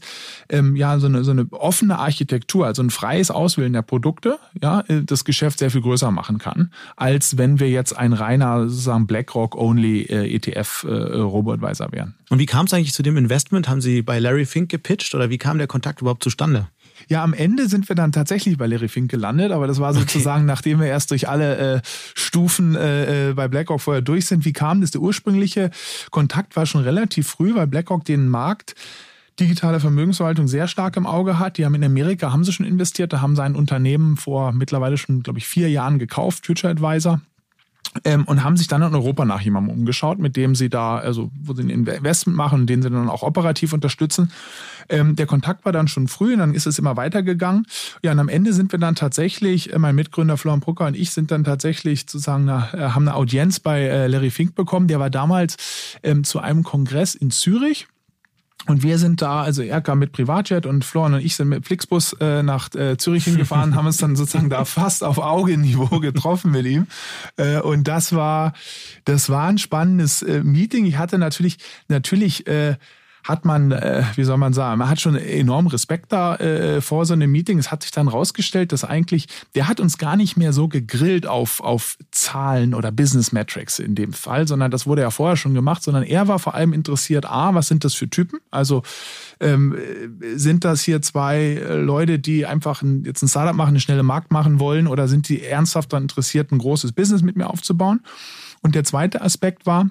[0.49, 4.81] ähm, ja so eine, so eine offene Architektur, also ein freies Auswählen der Produkte, ja,
[4.87, 10.01] äh, das Geschäft sehr viel größer machen kann, als wenn wir jetzt ein reiner BlackRock-only
[10.03, 12.15] äh, ETF äh, Robo-Advisor wären.
[12.29, 13.69] Und wie kam es eigentlich zu dem Investment?
[13.69, 16.67] Haben Sie bei Larry Fink gepitcht oder wie kam der Kontakt überhaupt zustande?
[17.09, 20.43] Ja, am Ende sind wir dann tatsächlich bei Larry Fink gelandet, aber das war sozusagen,
[20.43, 20.47] okay.
[20.47, 21.81] nachdem wir erst durch alle äh,
[22.13, 24.45] Stufen äh, äh, bei BlackRock vorher durch sind.
[24.45, 24.91] Wie kam das?
[24.91, 25.71] Der ursprüngliche
[26.11, 28.75] Kontakt war schon relativ früh, weil BlackRock den Markt
[29.39, 31.57] digitale Vermögensverwaltung sehr stark im Auge hat.
[31.57, 34.97] Die haben in Amerika, haben sie schon investiert, da haben sie ein Unternehmen vor mittlerweile
[34.97, 37.21] schon, glaube ich, vier Jahren gekauft, Future Advisor.
[38.05, 41.31] Ähm, und haben sich dann in Europa nach jemandem umgeschaut, mit dem sie da, also
[41.39, 44.31] wo sie ein Investment machen den sie dann auch operativ unterstützen.
[44.89, 47.65] Ähm, der Kontakt war dann schon früh und dann ist es immer weitergegangen.
[48.03, 51.11] Ja, und am Ende sind wir dann tatsächlich, äh, mein Mitgründer Florian Brucker und ich
[51.11, 54.87] sind dann tatsächlich sozusagen, eine, äh, haben eine Audienz bei äh, Larry Fink bekommen.
[54.87, 55.57] Der war damals
[56.03, 57.87] ähm, zu einem Kongress in Zürich
[58.67, 61.65] und wir sind da, also er kam mit Privatjet und Florian und ich sind mit
[61.65, 66.51] Flixbus äh, nach äh, Zürich hingefahren, haben uns dann sozusagen da fast auf Augenniveau getroffen
[66.51, 66.87] mit ihm.
[67.35, 68.53] Äh, und das war,
[69.03, 70.85] das war ein spannendes äh, Meeting.
[70.85, 71.57] Ich hatte natürlich,
[71.89, 72.77] natürlich äh,
[73.23, 77.05] hat man, äh, wie soll man sagen, man hat schon enorm Respekt da äh, vor
[77.05, 77.57] so einem Meeting.
[77.57, 81.25] Es hat sich dann rausgestellt, dass eigentlich, der hat uns gar nicht mehr so gegrillt
[81.25, 85.53] auf, auf Zahlen oder Business Metrics in dem Fall, sondern das wurde ja vorher schon
[85.53, 88.39] gemacht, sondern er war vor allem interessiert, A, was sind das für Typen?
[88.51, 88.83] Also
[89.39, 89.75] ähm,
[90.35, 94.03] sind das hier zwei äh, Leute, die einfach ein, jetzt ein Startup machen, eine schnelle
[94.03, 98.01] Markt machen wollen oder sind die ernsthaft daran interessiert, ein großes Business mit mir aufzubauen?
[98.61, 99.89] Und der zweite Aspekt war,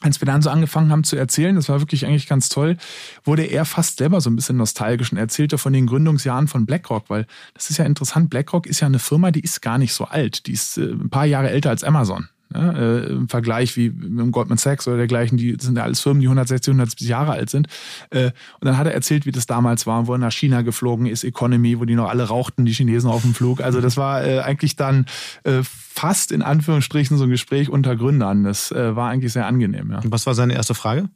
[0.00, 2.76] als wir dann so angefangen haben zu erzählen, das war wirklich eigentlich ganz toll,
[3.24, 7.08] wurde er fast selber so ein bisschen nostalgisch und erzählte von den Gründungsjahren von BlackRock,
[7.08, 8.30] weil das ist ja interessant.
[8.30, 10.46] BlackRock ist ja eine Firma, die ist gar nicht so alt.
[10.46, 12.28] Die ist äh, ein paar Jahre älter als Amazon.
[12.54, 16.20] Ja, äh, Im Vergleich wie mit Goldman Sachs oder dergleichen, die sind ja alles Firmen,
[16.20, 17.66] die 160, 170 Jahre alt sind.
[18.10, 18.26] Äh,
[18.60, 21.24] und dann hat er erzählt, wie das damals war, wo er nach China geflogen ist,
[21.24, 23.60] Economy, wo die noch alle rauchten, die Chinesen auf dem Flug.
[23.60, 25.06] Also das war äh, eigentlich dann
[25.42, 28.44] äh, fast in Anführungsstrichen so ein Gespräch unter Gründern.
[28.44, 29.90] Das äh, war eigentlich sehr angenehm.
[29.90, 30.00] Ja.
[30.04, 31.08] Was war seine erste Frage?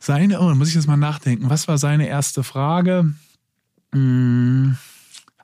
[0.00, 1.48] Seine, oh, muss ich jetzt mal nachdenken.
[1.50, 3.14] Was war seine erste Frage?
[3.92, 4.76] Hm.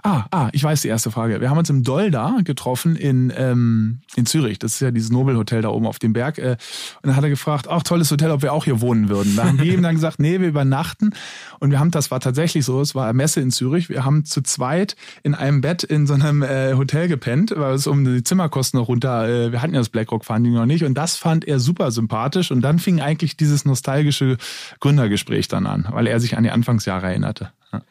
[0.02, 1.40] Ah, ah, ich weiß die erste Frage.
[1.40, 4.58] Wir haben uns im Dolda getroffen in, ähm, in Zürich.
[4.58, 6.38] Das ist ja dieses Nobelhotel da oben auf dem Berg.
[6.38, 6.56] Äh,
[7.02, 9.36] und dann hat er gefragt, ach, tolles Hotel, ob wir auch hier wohnen würden.
[9.36, 11.12] Da haben wir ihm dann gesagt, nee, wir übernachten.
[11.58, 13.90] Und wir haben, das war tatsächlich so, es war eine Messe in Zürich.
[13.90, 17.86] Wir haben zu zweit in einem Bett in so einem äh, Hotel gepennt, weil es
[17.86, 20.84] um die Zimmerkosten noch runter, äh, wir hatten ja das BlackRock-Funding noch nicht.
[20.84, 22.50] Und das fand er super sympathisch.
[22.50, 24.38] Und dann fing eigentlich dieses nostalgische
[24.80, 27.50] Gründergespräch dann an, weil er sich an die Anfangsjahre erinnerte.
[27.72, 27.82] Ja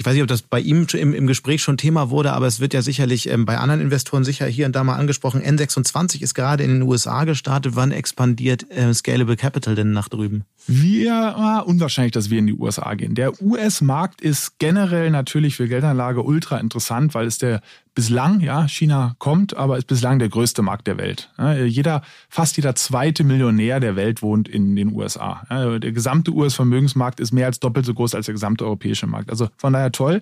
[0.00, 2.58] ich weiß nicht, ob das bei ihm im, im Gespräch schon Thema wurde, aber es
[2.58, 5.42] wird ja sicherlich ähm, bei anderen Investoren sicher hier und da mal angesprochen.
[5.42, 7.76] N26 ist gerade in den USA gestartet.
[7.76, 10.44] Wann expandiert äh, Scalable Capital denn nach drüben?
[10.66, 13.14] Wir, ah, unwahrscheinlich, dass wir in die USA gehen.
[13.14, 17.60] Der US-Markt ist generell natürlich für Geldanlage ultra interessant, weil es der
[17.94, 21.30] bislang, ja, China kommt, aber ist bislang der größte Markt der Welt.
[21.64, 25.42] jeder, fast jeder zweite Millionär der Welt wohnt in den USA.
[25.50, 29.30] der gesamte US-Vermögensmarkt ist mehr als doppelt so groß als der gesamte europäische Markt.
[29.30, 30.20] Also von daher toll,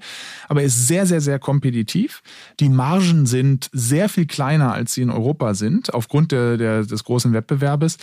[0.48, 2.22] aber ist sehr, sehr, sehr kompetitiv.
[2.60, 7.04] Die Margen sind sehr viel kleiner, als sie in Europa sind, aufgrund der, der des
[7.04, 7.98] großen Wettbewerbes.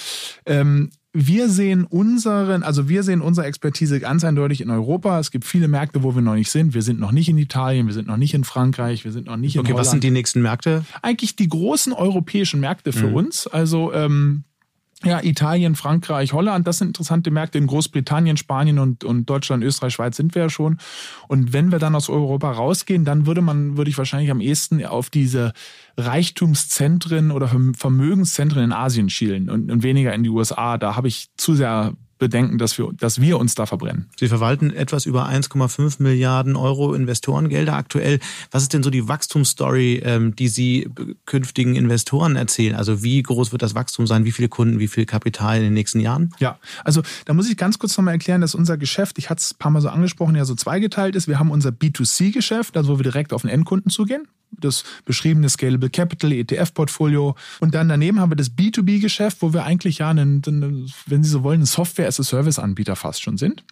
[0.45, 5.17] Ähm, wir sehen unseren, also wir sehen unsere Expertise ganz eindeutig in Europa.
[5.17, 6.73] Es gibt viele Märkte, wo wir noch nicht sind.
[6.73, 9.37] Wir sind noch nicht in Italien, wir sind noch nicht in Frankreich, wir sind noch
[9.37, 9.79] nicht in Okay, Holland.
[9.79, 10.83] was sind die nächsten Märkte?
[11.01, 13.15] Eigentlich die großen europäischen Märkte für mhm.
[13.15, 13.47] uns.
[13.47, 14.43] Also ähm,
[15.03, 17.57] ja, Italien, Frankreich, Holland, das sind interessante Märkte.
[17.57, 20.77] In Großbritannien, Spanien und, und Deutschland, Österreich, Schweiz sind wir ja schon.
[21.27, 24.83] Und wenn wir dann aus Europa rausgehen, dann würde man, würde ich wahrscheinlich am ehesten
[24.85, 25.51] auf diese
[25.97, 30.77] Reichtumszentren oder Vermögenszentren in Asien schielen und, und weniger in die USA.
[30.77, 34.09] Da habe ich zu sehr bedenken, dass wir, dass wir uns da verbrennen.
[34.17, 38.19] Sie verwalten etwas über 1,5 Milliarden Euro Investorengelder aktuell.
[38.51, 40.89] Was ist denn so die Wachstumsstory, ähm, die Sie
[41.25, 42.75] künftigen Investoren erzählen?
[42.75, 44.25] Also wie groß wird das Wachstum sein?
[44.25, 46.31] Wie viele Kunden, wie viel Kapital in den nächsten Jahren?
[46.39, 49.53] Ja, also da muss ich ganz kurz nochmal erklären, dass unser Geschäft, ich hatte es
[49.53, 51.27] ein paar Mal so angesprochen, ja so zweigeteilt ist.
[51.27, 54.27] Wir haben unser B2C-Geschäft, also wo wir direkt auf den Endkunden zugehen
[54.59, 57.35] das beschriebene Scalable Capital, ETF-Portfolio.
[57.59, 60.41] Und dann daneben haben wir das B2B-Geschäft, wo wir eigentlich ja, einen,
[61.05, 63.63] wenn Sie so wollen, ein Software-as-a-Service-Anbieter fast schon sind.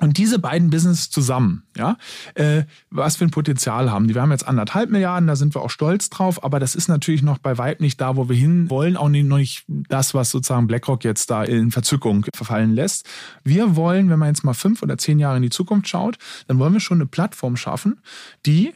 [0.00, 1.96] Und diese beiden Business zusammen, ja,
[2.34, 4.14] äh, was für ein Potenzial haben die?
[4.14, 7.22] Wir haben jetzt anderthalb Milliarden, da sind wir auch stolz drauf, aber das ist natürlich
[7.22, 10.30] noch bei weitem nicht da, wo wir hin wollen, auch nicht, noch nicht das, was
[10.30, 13.08] sozusagen BlackRock jetzt da in Verzückung verfallen lässt.
[13.42, 16.60] Wir wollen, wenn man jetzt mal fünf oder zehn Jahre in die Zukunft schaut, dann
[16.60, 18.00] wollen wir schon eine Plattform schaffen,
[18.46, 18.74] die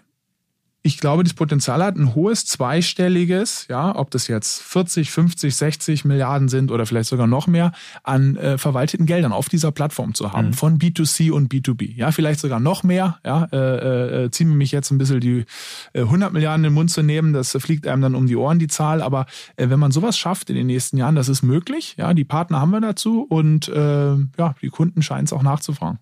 [0.84, 6.04] ich glaube, das Potenzial hat ein hohes zweistelliges, ja, ob das jetzt 40, 50, 60
[6.04, 10.32] Milliarden sind oder vielleicht sogar noch mehr, an äh, verwalteten Geldern auf dieser Plattform zu
[10.32, 10.52] haben, mhm.
[10.54, 11.94] von B2C und B2B.
[11.94, 13.18] Ja, vielleicht sogar noch mehr.
[13.24, 15.44] Ja, äh, äh, ziehen wir mich jetzt ein bisschen die
[15.92, 18.58] äh, 100 Milliarden in den Mund zu nehmen, das fliegt einem dann um die Ohren,
[18.58, 19.02] die Zahl.
[19.02, 21.94] Aber äh, wenn man sowas schafft in den nächsten Jahren, das ist möglich.
[21.96, 26.00] Ja, die Partner haben wir dazu und äh, ja, die Kunden scheinen es auch nachzufragen.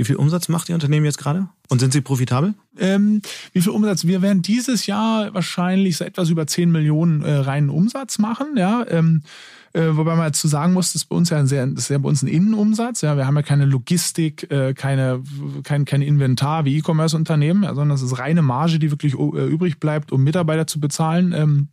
[0.00, 1.50] Wie viel Umsatz macht Ihr Unternehmen jetzt gerade?
[1.68, 2.54] Und sind Sie profitabel?
[2.78, 3.20] Ähm,
[3.52, 4.06] wie viel Umsatz?
[4.06, 8.56] Wir werden dieses Jahr wahrscheinlich so etwas über 10 Millionen äh, reinen Umsatz machen.
[8.56, 9.24] Ja, ähm,
[9.74, 11.90] äh, wobei man dazu sagen muss, das ist bei uns ja ein sehr, das ist
[11.90, 13.02] ja bei uns ein Innenumsatz.
[13.02, 15.22] Ja, wir haben ja keine Logistik, äh, keine,
[15.64, 19.80] kein, kein Inventar wie E-Commerce-Unternehmen, ja, sondern es ist reine Marge, die wirklich äh, übrig
[19.80, 21.34] bleibt, um Mitarbeiter zu bezahlen.
[21.34, 21.68] Ähm,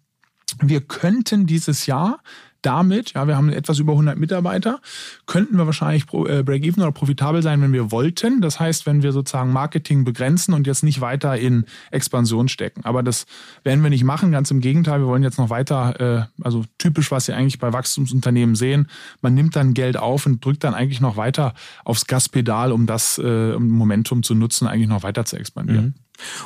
[0.61, 2.19] wir könnten dieses Jahr
[2.61, 4.79] damit, ja, wir haben etwas über 100 Mitarbeiter,
[5.25, 8.41] könnten wir wahrscheinlich äh, break-even oder profitabel sein, wenn wir wollten.
[8.41, 12.85] Das heißt, wenn wir sozusagen Marketing begrenzen und jetzt nicht weiter in Expansion stecken.
[12.85, 13.25] Aber das
[13.63, 14.99] werden wir nicht machen, ganz im Gegenteil.
[14.99, 18.87] Wir wollen jetzt noch weiter, äh, also typisch, was Sie eigentlich bei Wachstumsunternehmen sehen,
[19.21, 21.53] man nimmt dann Geld auf und drückt dann eigentlich noch weiter
[21.85, 25.85] aufs Gaspedal, um das äh, Momentum zu nutzen, eigentlich noch weiter zu expandieren.
[25.85, 25.93] Mhm.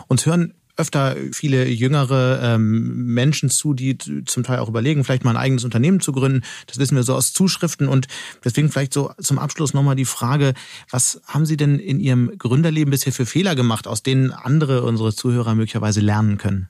[0.07, 5.31] Uns hören öfter viele jüngere ähm, Menschen zu, die zum Teil auch überlegen, vielleicht mal
[5.31, 6.41] ein eigenes Unternehmen zu gründen.
[6.67, 7.87] Das wissen wir so aus Zuschriften.
[7.87, 8.07] Und
[8.43, 10.53] deswegen vielleicht so zum Abschluss nochmal die Frage,
[10.89, 15.13] was haben Sie denn in Ihrem Gründerleben bisher für Fehler gemacht, aus denen andere unsere
[15.13, 16.67] Zuhörer möglicherweise lernen können?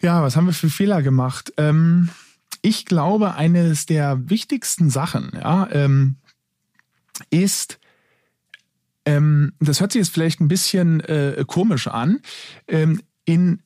[0.00, 1.52] Ja, was haben wir für Fehler gemacht?
[1.56, 2.08] Ähm,
[2.62, 6.16] ich glaube, eines der wichtigsten Sachen ja, ähm,
[7.30, 7.78] ist,
[9.04, 12.20] ähm, das hört sich jetzt vielleicht ein bisschen äh, komisch an,
[12.68, 13.62] ähm, in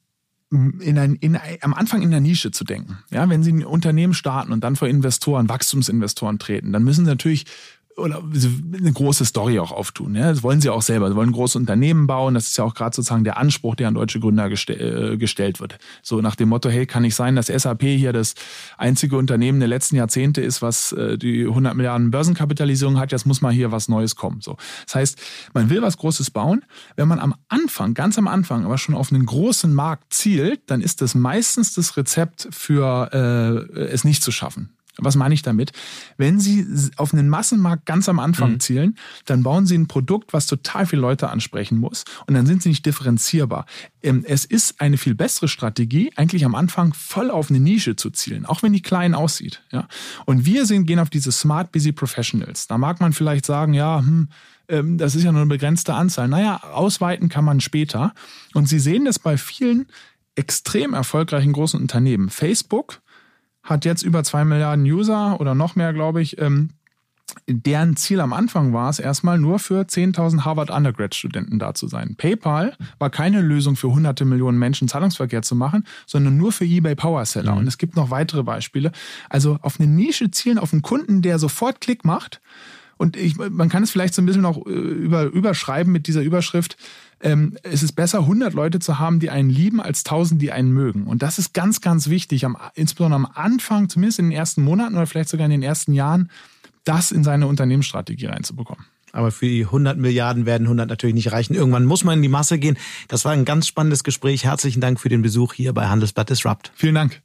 [0.51, 2.99] in ein, in, am Anfang in der Nische zu denken.
[3.11, 7.11] Ja, wenn Sie ein Unternehmen starten und dann vor Investoren, Wachstumsinvestoren treten, dann müssen Sie
[7.11, 7.47] natürlich
[7.97, 10.15] oder eine große Story auch auftun.
[10.15, 10.29] Ja?
[10.31, 11.09] Das wollen sie auch selber.
[11.09, 12.35] Sie wollen ein großes Unternehmen bauen.
[12.35, 15.61] Das ist ja auch gerade sozusagen der Anspruch, der an deutsche Gründer gestell, äh, gestellt
[15.61, 15.79] wird.
[16.03, 18.35] So nach dem Motto, hey, kann nicht sein, dass SAP hier das
[18.77, 23.13] einzige Unternehmen der letzten Jahrzehnte ist, was äh, die 100 Milliarden Börsenkapitalisierung hat.
[23.13, 24.43] Jetzt muss mal hier was Neues kommen.
[24.43, 25.19] So, Das heißt,
[25.55, 26.65] man will was Großes bauen.
[26.97, 30.83] Wenn man am Anfang, ganz am Anfang, aber schon auf einen großen Markt zielt, dann
[30.83, 34.76] ist das meistens das Rezept für äh, es nicht zu schaffen.
[34.99, 35.73] Was meine ich damit?
[36.17, 38.61] Wenn Sie auf einen Massenmarkt ganz am Anfang mhm.
[38.61, 42.63] zielen, dann bauen Sie ein Produkt, was total viele Leute ansprechen muss und dann sind
[42.63, 43.67] Sie nicht differenzierbar.
[44.03, 48.11] Ähm, es ist eine viel bessere Strategie, eigentlich am Anfang voll auf eine Nische zu
[48.11, 49.63] zielen, auch wenn die klein aussieht.
[49.71, 49.87] Ja?
[50.25, 52.67] Und wir gehen auf diese Smart Busy Professionals.
[52.67, 54.29] Da mag man vielleicht sagen, ja, hm,
[54.69, 56.29] ähm, das ist ja nur eine begrenzte Anzahl.
[56.29, 58.15] Naja, ausweiten kann man später.
[58.55, 59.87] Und Sie sehen das bei vielen
[60.35, 62.29] extrem erfolgreichen großen Unternehmen.
[62.29, 63.01] Facebook
[63.67, 66.41] hat jetzt über zwei Milliarden User oder noch mehr, glaube ich.
[66.41, 66.71] Ähm,
[67.49, 71.89] deren Ziel am Anfang war es erstmal nur für 10.000 Harvard Undergrad Studenten da zu
[71.89, 72.15] sein.
[72.17, 76.95] PayPal war keine Lösung für hunderte Millionen Menschen Zahlungsverkehr zu machen, sondern nur für eBay
[76.95, 77.53] Power Seller.
[77.53, 77.59] Mhm.
[77.59, 78.93] Und es gibt noch weitere Beispiele.
[79.29, 82.41] Also auf eine Nische zielen, auf einen Kunden, der sofort Klick macht.
[82.97, 86.23] Und ich, man kann es vielleicht so ein bisschen noch äh, über, überschreiben mit dieser
[86.23, 86.77] Überschrift
[87.21, 90.71] ähm, es ist besser, 100 Leute zu haben, die einen lieben, als 1000, die einen
[90.71, 91.07] mögen.
[91.07, 94.97] Und das ist ganz, ganz wichtig, am, insbesondere am Anfang, zumindest in den ersten Monaten
[94.97, 96.31] oder vielleicht sogar in den ersten Jahren,
[96.85, 98.85] das in seine Unternehmensstrategie reinzubekommen.
[99.13, 101.55] Aber für die 100 Milliarden werden 100 natürlich nicht reichen.
[101.55, 102.77] Irgendwann muss man in die Masse gehen.
[103.09, 104.45] Das war ein ganz spannendes Gespräch.
[104.45, 106.71] Herzlichen Dank für den Besuch hier bei Handelsblatt Disrupt.
[106.75, 107.23] Vielen Dank.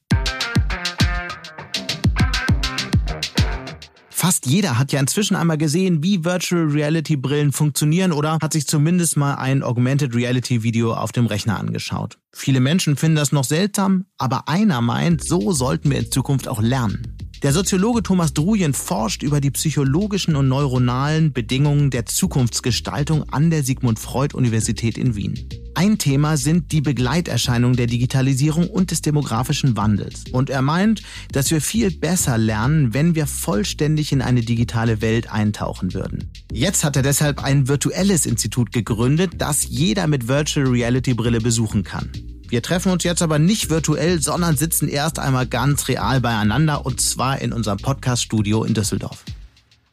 [4.21, 8.67] Fast jeder hat ja inzwischen einmal gesehen, wie Virtual Reality Brillen funktionieren oder hat sich
[8.67, 12.19] zumindest mal ein Augmented Reality Video auf dem Rechner angeschaut.
[12.31, 16.61] Viele Menschen finden das noch seltsam, aber einer meint, so sollten wir in Zukunft auch
[16.61, 17.17] lernen.
[17.43, 23.63] Der Soziologe Thomas Drujen forscht über die psychologischen und neuronalen Bedingungen der Zukunftsgestaltung an der
[23.63, 25.49] Sigmund Freud Universität in Wien.
[25.73, 30.25] Ein Thema sind die Begleiterscheinungen der Digitalisierung und des demografischen Wandels.
[30.31, 31.01] Und er meint,
[31.31, 36.31] dass wir viel besser lernen, wenn wir vollständig in eine digitale Welt eintauchen würden.
[36.51, 41.83] Jetzt hat er deshalb ein virtuelles Institut gegründet, das jeder mit Virtual Reality Brille besuchen
[41.83, 42.11] kann.
[42.51, 46.99] Wir treffen uns jetzt aber nicht virtuell, sondern sitzen erst einmal ganz real beieinander und
[46.99, 49.23] zwar in unserem Podcast-Studio in Düsseldorf.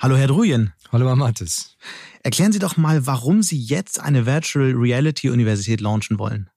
[0.01, 0.73] Hallo, Herr Drujen.
[0.91, 1.77] Hallo, Herr Mattes.
[2.25, 6.51] Erklären Sie doch mal, warum Sie jetzt eine Virtual Reality Universität launchen wollen.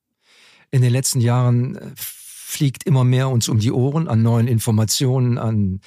[0.72, 5.38] In den letzten Jahren äh, fliegt immer mehr uns um die Ohren an neuen Informationen,
[5.38, 5.82] an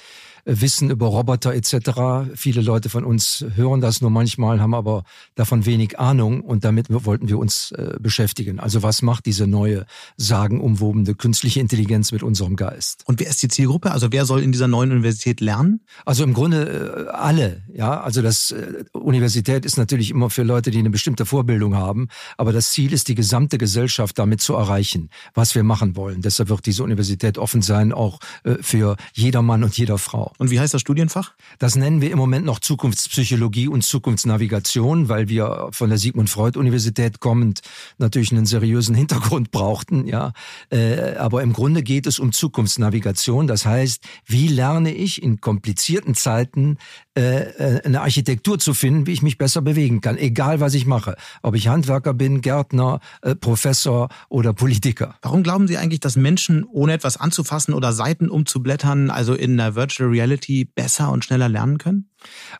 [0.46, 2.30] Wissen über Roboter etc.
[2.36, 5.02] Viele Leute von uns hören das nur manchmal, haben aber
[5.34, 8.60] davon wenig Ahnung und damit wollten wir uns äh, beschäftigen.
[8.60, 13.02] Also was macht diese neue sagenumwobene künstliche Intelligenz mit unserem Geist?
[13.06, 13.90] Und wer ist die Zielgruppe?
[13.90, 15.80] Also wer soll in dieser neuen Universität lernen?
[16.04, 18.00] Also im Grunde äh, alle, ja.
[18.00, 22.06] Also das äh, Universität ist natürlich immer für Leute, die eine bestimmte Vorbildung haben,
[22.36, 26.22] aber das Ziel ist, die gesamte Gesellschaft damit zu erreichen, was wir machen wollen.
[26.22, 30.35] Deshalb wird diese Universität offen sein, auch äh, für jeder Mann und jeder Frau.
[30.38, 31.32] Und wie heißt das Studienfach?
[31.58, 36.58] Das nennen wir im Moment noch Zukunftspsychologie und Zukunftsnavigation, weil wir von der Sigmund Freud
[36.58, 37.60] Universität kommend
[37.98, 40.32] natürlich einen seriösen Hintergrund brauchten, ja.
[40.70, 43.46] Äh, aber im Grunde geht es um Zukunftsnavigation.
[43.46, 46.78] Das heißt, wie lerne ich in komplizierten Zeiten
[47.16, 50.86] äh, äh, eine Architektur zu finden, wie ich mich besser bewegen kann, egal was ich
[50.86, 51.16] mache.
[51.42, 53.00] Ob ich Handwerker bin, Gärtner,
[53.40, 55.16] Professor oder Politiker.
[55.22, 59.74] Warum glauben Sie eigentlich, dass Menschen ohne etwas anzufassen oder Seiten umzublättern, also in der
[59.74, 60.25] Virtual Reality
[60.64, 62.10] besser und schneller lernen können?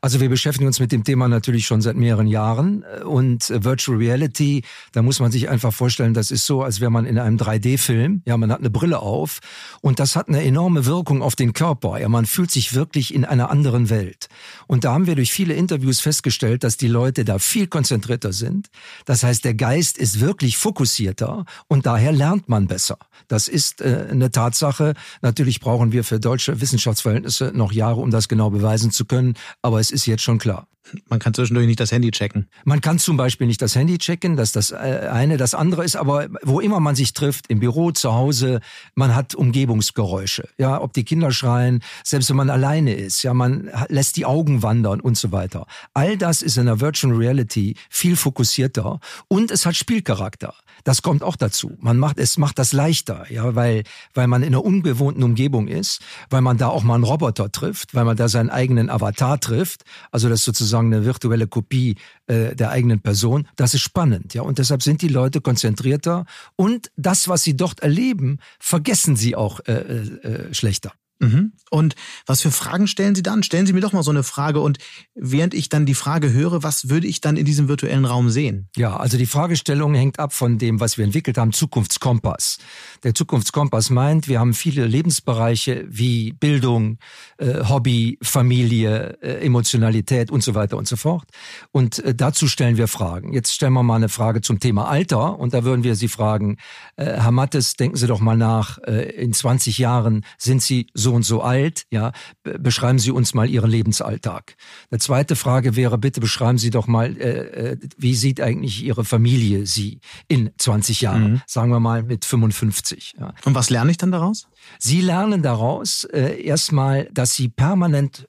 [0.01, 4.63] Also wir beschäftigen uns mit dem Thema natürlich schon seit mehreren Jahren und Virtual Reality,
[4.93, 8.23] da muss man sich einfach vorstellen, das ist so, als wäre man in einem 3D-Film,
[8.25, 9.41] ja, man hat eine Brille auf
[9.81, 13.25] und das hat eine enorme Wirkung auf den Körper, ja, man fühlt sich wirklich in
[13.25, 14.29] einer anderen Welt.
[14.67, 18.69] Und da haben wir durch viele Interviews festgestellt, dass die Leute da viel konzentrierter sind.
[19.05, 22.99] Das heißt, der Geist ist wirklich fokussierter und daher lernt man besser.
[23.29, 24.95] Das ist äh, eine Tatsache.
[25.23, 29.81] Natürlich brauchen wir für deutsche Wissenschaftsverhältnisse noch Jahre, um das genau beweisen zu können aber
[29.81, 30.69] es ist jetzt schon klar.
[31.09, 32.49] Man kann zwischendurch nicht das Handy checken.
[32.65, 35.37] Man kann zum Beispiel nicht das Handy checken, das das äh, eine.
[35.37, 38.61] Das andere ist aber, wo immer man sich trifft, im Büro, zu Hause,
[38.95, 40.49] man hat Umgebungsgeräusche.
[40.59, 44.63] Ja, ob die Kinder schreien, selbst wenn man alleine ist, ja, man lässt die Augen
[44.63, 45.67] wandern und so weiter.
[45.95, 50.55] All das ist in der Virtual Reality viel fokussierter und es hat Spielcharakter.
[50.85, 51.77] Das kommt auch dazu.
[51.81, 53.85] Man macht, es macht das leichter, ja, weil,
[54.15, 57.95] weil man in einer unbewohnten Umgebung ist, weil man da auch mal einen Roboter trifft,
[57.95, 59.85] weil man da seinen eigenen Avatar trifft.
[60.11, 63.49] Also das ist sozusagen eine virtuelle Kopie äh, der eigenen Person.
[63.57, 64.43] Das ist spannend, ja.
[64.43, 69.61] Und deshalb sind die Leute konzentrierter und das, was sie dort erleben, vergessen sie auch
[69.67, 70.93] äh, äh, äh schlechter.
[71.19, 71.53] Mhm.
[71.71, 71.95] Und
[72.27, 73.43] was für Fragen stellen Sie dann?
[73.43, 74.79] Stellen Sie mir doch mal so eine Frage und
[75.15, 78.69] während ich dann die Frage höre, was würde ich dann in diesem virtuellen Raum sehen?
[78.77, 82.59] Ja, also die Fragestellung hängt ab von dem, was wir entwickelt haben, Zukunftskompass.
[83.03, 86.99] Der Zukunftskompass meint, wir haben viele Lebensbereiche wie Bildung,
[87.39, 91.25] äh, Hobby, Familie, äh, Emotionalität und so weiter und so fort.
[91.73, 93.33] Und äh, dazu stellen wir Fragen.
[93.33, 96.59] Jetzt stellen wir mal eine Frage zum Thema Alter und da würden wir Sie fragen,
[96.97, 101.06] äh, Herr Mattes, denken Sie doch mal nach, äh, in 20 Jahren sind Sie so
[101.07, 102.11] so und so alt, ja,
[102.43, 104.57] beschreiben Sie uns mal Ihren Lebensalltag.
[104.91, 109.05] Eine zweite Frage wäre, bitte beschreiben Sie doch mal, äh, äh wie sieht eigentlich Ihre
[109.05, 111.43] Familie Sie in 20 Jahren, mhm.
[111.47, 113.15] sagen wir mal mit 55.
[113.21, 113.35] Ja.
[113.45, 114.49] Und was lerne ich dann daraus?
[114.81, 118.27] Sie lernen daraus äh, erstmal, dass Sie permanent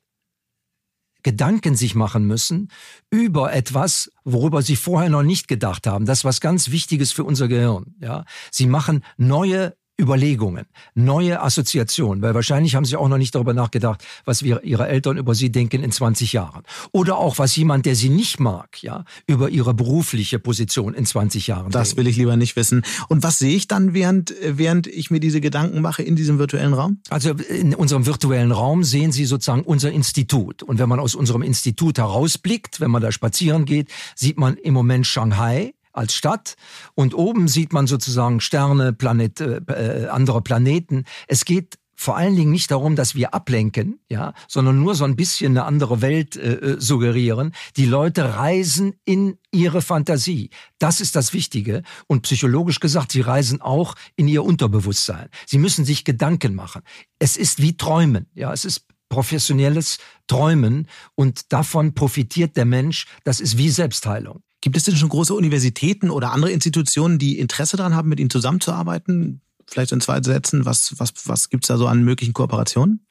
[1.24, 2.70] Gedanken sich machen müssen
[3.10, 6.06] über etwas, worüber sie vorher noch nicht gedacht haben.
[6.06, 7.96] Das ist was ganz Wichtiges für unser Gehirn.
[8.00, 13.54] Ja, sie machen neue Überlegungen, neue Assoziationen, weil wahrscheinlich haben sie auch noch nicht darüber
[13.54, 16.64] nachgedacht, was wir, ihre Eltern über sie denken in 20 Jahren.
[16.92, 21.48] Oder auch, was jemand, der sie nicht mag, ja, über ihre berufliche Position in 20
[21.48, 21.98] Jahren Das denkt.
[22.00, 22.84] will ich lieber nicht wissen.
[23.10, 26.74] Und was sehe ich dann, während, während ich mir diese Gedanken mache in diesem virtuellen
[26.74, 27.00] Raum?
[27.10, 30.62] Also in unserem virtuellen Raum sehen Sie sozusagen unser Institut.
[30.62, 34.74] Und wenn man aus unserem Institut herausblickt, wenn man da spazieren geht, sieht man im
[34.74, 36.56] Moment Shanghai als Stadt
[36.96, 41.06] und oben sieht man sozusagen Sterne, Planet, äh, äh, andere Planeten.
[41.28, 45.16] Es geht vor allen Dingen nicht darum, dass wir ablenken, ja, sondern nur so ein
[45.16, 47.54] bisschen eine andere Welt äh, äh, suggerieren.
[47.76, 50.52] Die Leute reisen in ihre Fantasie.
[50.78, 51.82] Das ist das Wichtige.
[52.06, 55.30] Und psychologisch gesagt, sie reisen auch in ihr Unterbewusstsein.
[55.48, 56.84] Sie müssen sich Gedanken machen.
[57.18, 63.08] Es ist wie Träumen, ja, es ist professionelles Träumen und davon profitiert der Mensch.
[63.24, 64.44] Das ist wie Selbstheilung.
[64.62, 68.30] Gibt es denn schon große Universitäten oder andere Institutionen, die Interesse daran haben, mit Ihnen
[68.30, 69.42] zusammenzuarbeiten?
[69.68, 73.06] Vielleicht in zwei Sätzen, was, was, was gibt es da so an möglichen Kooperationen?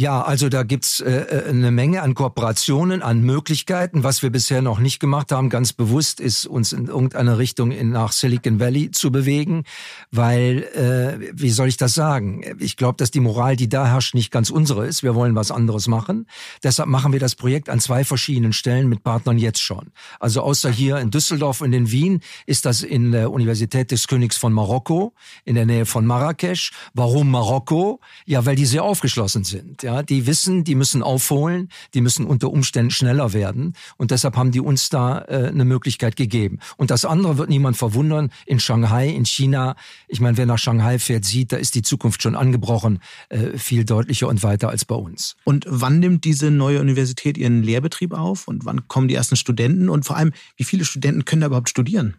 [0.00, 4.04] Ja, also da gibt's äh, äh, eine Menge an Kooperationen, an Möglichkeiten.
[4.04, 7.90] Was wir bisher noch nicht gemacht haben, ganz bewusst, ist uns in irgendeine Richtung in,
[7.90, 9.64] nach Silicon Valley zu bewegen,
[10.12, 12.44] weil, äh, wie soll ich das sagen?
[12.60, 15.02] Ich glaube, dass die Moral, die da herrscht, nicht ganz unsere ist.
[15.02, 16.28] Wir wollen was anderes machen.
[16.62, 19.90] Deshalb machen wir das Projekt an zwei verschiedenen Stellen mit Partnern jetzt schon.
[20.20, 24.36] Also außer hier in Düsseldorf und in Wien ist das in der Universität des Königs
[24.36, 25.12] von Marokko,
[25.44, 26.70] in der Nähe von Marrakesch.
[26.94, 27.98] Warum Marokko?
[28.26, 29.87] Ja, weil die sehr aufgeschlossen sind.
[29.88, 34.50] Ja, die wissen, die müssen aufholen, die müssen unter Umständen schneller werden und deshalb haben
[34.50, 36.58] die uns da äh, eine Möglichkeit gegeben.
[36.76, 38.30] Und das andere wird niemand verwundern.
[38.44, 42.22] In Shanghai, in China, ich meine, wer nach Shanghai fährt, sieht, da ist die Zukunft
[42.22, 42.98] schon angebrochen,
[43.30, 45.36] äh, viel deutlicher und weiter als bei uns.
[45.44, 49.88] Und wann nimmt diese neue Universität ihren Lehrbetrieb auf und wann kommen die ersten Studenten
[49.88, 52.18] und vor allem, wie viele Studenten können da überhaupt studieren?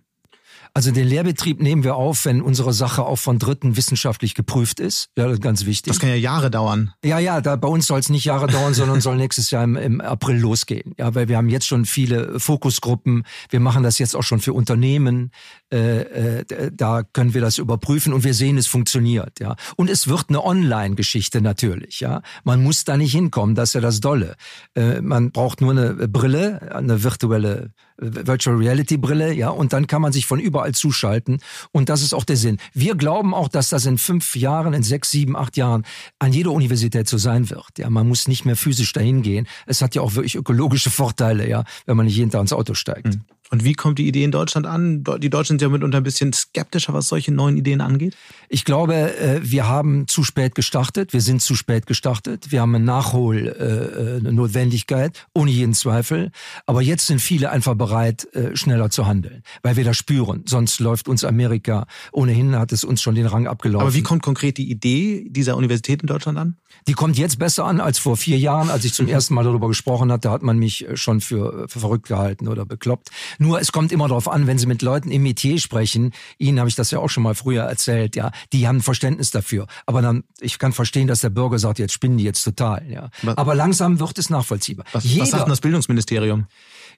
[0.73, 5.09] Also den Lehrbetrieb nehmen wir auf, wenn unsere Sache auch von Dritten wissenschaftlich geprüft ist.
[5.17, 5.91] Ja, das ist ganz wichtig.
[5.91, 6.93] Das kann ja Jahre dauern.
[7.03, 9.75] Ja, ja, da, bei uns soll es nicht Jahre dauern, sondern soll nächstes Jahr im,
[9.75, 10.93] im April losgehen.
[10.97, 13.23] Ja, weil wir haben jetzt schon viele Fokusgruppen.
[13.49, 15.31] Wir machen das jetzt auch schon für Unternehmen.
[15.71, 19.39] Äh, äh, da können wir das überprüfen und wir sehen, es funktioniert.
[19.39, 21.99] Ja, und es wird eine Online-Geschichte natürlich.
[21.99, 23.55] Ja, man muss da nicht hinkommen.
[23.55, 24.35] Das ist ja das Dolle.
[24.75, 30.01] Äh, man braucht nur eine Brille, eine virtuelle Virtual Reality Brille, ja, und dann kann
[30.01, 31.39] man sich von überall zuschalten.
[31.71, 32.57] Und das ist auch der Sinn.
[32.73, 35.85] Wir glauben auch, dass das in fünf Jahren, in sechs, sieben, acht Jahren
[36.19, 37.77] an jeder Universität so sein wird.
[37.77, 39.47] Ja, man muss nicht mehr physisch dahin gehen.
[39.65, 42.73] Es hat ja auch wirklich ökologische Vorteile, ja, wenn man nicht jeden Tag ins Auto
[42.73, 43.15] steigt.
[43.15, 43.21] Mhm.
[43.51, 45.03] Und wie kommt die Idee in Deutschland an?
[45.19, 48.15] Die Deutschen sind ja mitunter ein bisschen skeptischer, was solche neuen Ideen angeht.
[48.47, 51.13] Ich glaube, äh, wir haben zu spät gestartet.
[51.13, 52.51] Wir sind zu spät gestartet.
[52.51, 56.29] Wir haben eine Nachholnotwendigkeit, äh, ohne jeden Zweifel.
[56.67, 60.43] Aber jetzt sind viele einfach bereit, äh, schneller zu handeln, weil wir das spüren.
[60.47, 63.87] Sonst läuft uns Amerika, ohnehin hat es uns schon den Rang abgelaufen.
[63.87, 66.57] Aber wie kommt konkret die Idee dieser Universität in Deutschland an?
[66.87, 69.67] Die kommt jetzt besser an als vor vier Jahren, als ich zum ersten Mal darüber
[69.67, 73.09] gesprochen hatte, hat man mich schon für, für verrückt gehalten oder bekloppt.
[73.39, 76.69] Nur es kommt immer darauf an, wenn Sie mit Leuten im Metier sprechen, Ihnen habe
[76.69, 79.65] ich das ja auch schon mal früher erzählt, ja, die haben Verständnis dafür.
[79.85, 83.09] Aber dann, ich kann verstehen, dass der Bürger sagt, jetzt spinnen die jetzt total, ja.
[83.23, 84.85] Was, Aber langsam wird es nachvollziehbar.
[84.91, 86.47] Was, Jeder, was sagt denn das Bildungsministerium?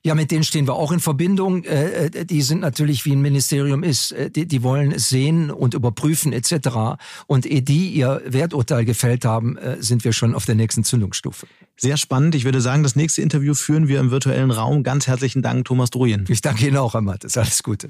[0.04, 1.64] Ja, mit denen stehen wir auch in Verbindung.
[1.64, 5.52] Äh, äh, die sind natürlich, wie ein Ministerium ist, äh, die, die wollen es sehen
[5.52, 6.98] und überprüfen etc.
[7.28, 11.46] Und ehe die ihr Werturteil gefällt haben, sind wir schon auf der nächsten Zündungsstufe.
[11.84, 12.36] Sehr spannend.
[12.36, 14.84] Ich würde sagen, das nächste Interview führen wir im virtuellen Raum.
[14.84, 16.26] Ganz herzlichen Dank, Thomas Drujen.
[16.30, 17.36] Ich danke Ihnen auch, Herr Mattes.
[17.40, 17.90] Alles Gute.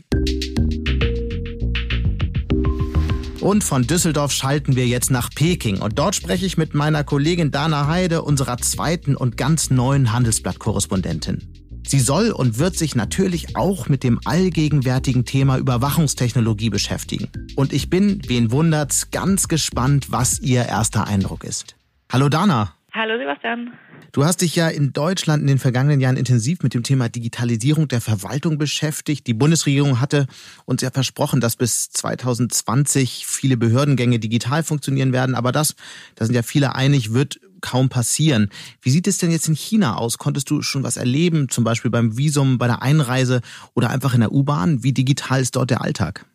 [3.42, 5.82] Und von Düsseldorf schalten wir jetzt nach Peking.
[5.82, 11.82] Und dort spreche ich mit meiner Kollegin Dana Heide, unserer zweiten und ganz neuen Handelsblatt-Korrespondentin.
[11.86, 17.28] Sie soll und wird sich natürlich auch mit dem allgegenwärtigen Thema Überwachungstechnologie beschäftigen.
[17.58, 21.76] Und ich bin, wen wundert's, ganz gespannt, was ihr erster Eindruck ist.
[22.10, 22.74] Hallo Dana.
[22.94, 23.72] Hallo Sebastian.
[24.12, 27.88] Du hast dich ja in Deutschland in den vergangenen Jahren intensiv mit dem Thema Digitalisierung
[27.88, 29.28] der Verwaltung beschäftigt.
[29.28, 30.28] Die Bundesregierung hatte
[30.66, 35.36] uns ja versprochen, dass bis 2020 viele Behördengänge digital funktionieren werden.
[35.36, 35.76] Aber das,
[36.16, 38.50] da sind ja viele einig, wird kaum passieren.
[38.82, 40.18] Wie sieht es denn jetzt in China aus?
[40.18, 43.39] Konntest du schon was erleben, zum Beispiel beim Visum, bei der Einreise
[43.74, 44.84] oder einfach in der U-Bahn?
[44.84, 46.26] Wie digital ist dort der Alltag?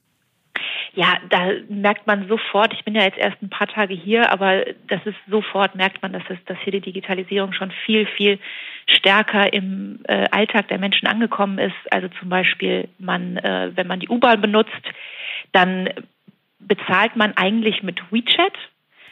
[0.97, 4.65] Ja, da merkt man sofort, ich bin ja jetzt erst ein paar Tage hier, aber
[4.89, 8.39] das ist sofort, merkt man, dass, es, dass hier die Digitalisierung schon viel, viel
[8.87, 11.77] stärker im äh, Alltag der Menschen angekommen ist.
[11.91, 14.73] Also zum Beispiel, man, äh, wenn man die U-Bahn benutzt,
[15.53, 15.91] dann
[16.61, 18.55] bezahlt man eigentlich mit WeChat.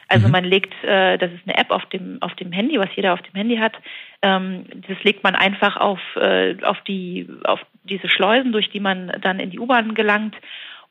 [0.09, 0.33] Also mhm.
[0.33, 3.21] man legt, äh, das ist eine App auf dem auf dem Handy, was jeder auf
[3.21, 3.75] dem Handy hat.
[4.23, 9.13] Ähm, das legt man einfach auf äh, auf die auf diese Schleusen, durch die man
[9.21, 10.35] dann in die U-Bahn gelangt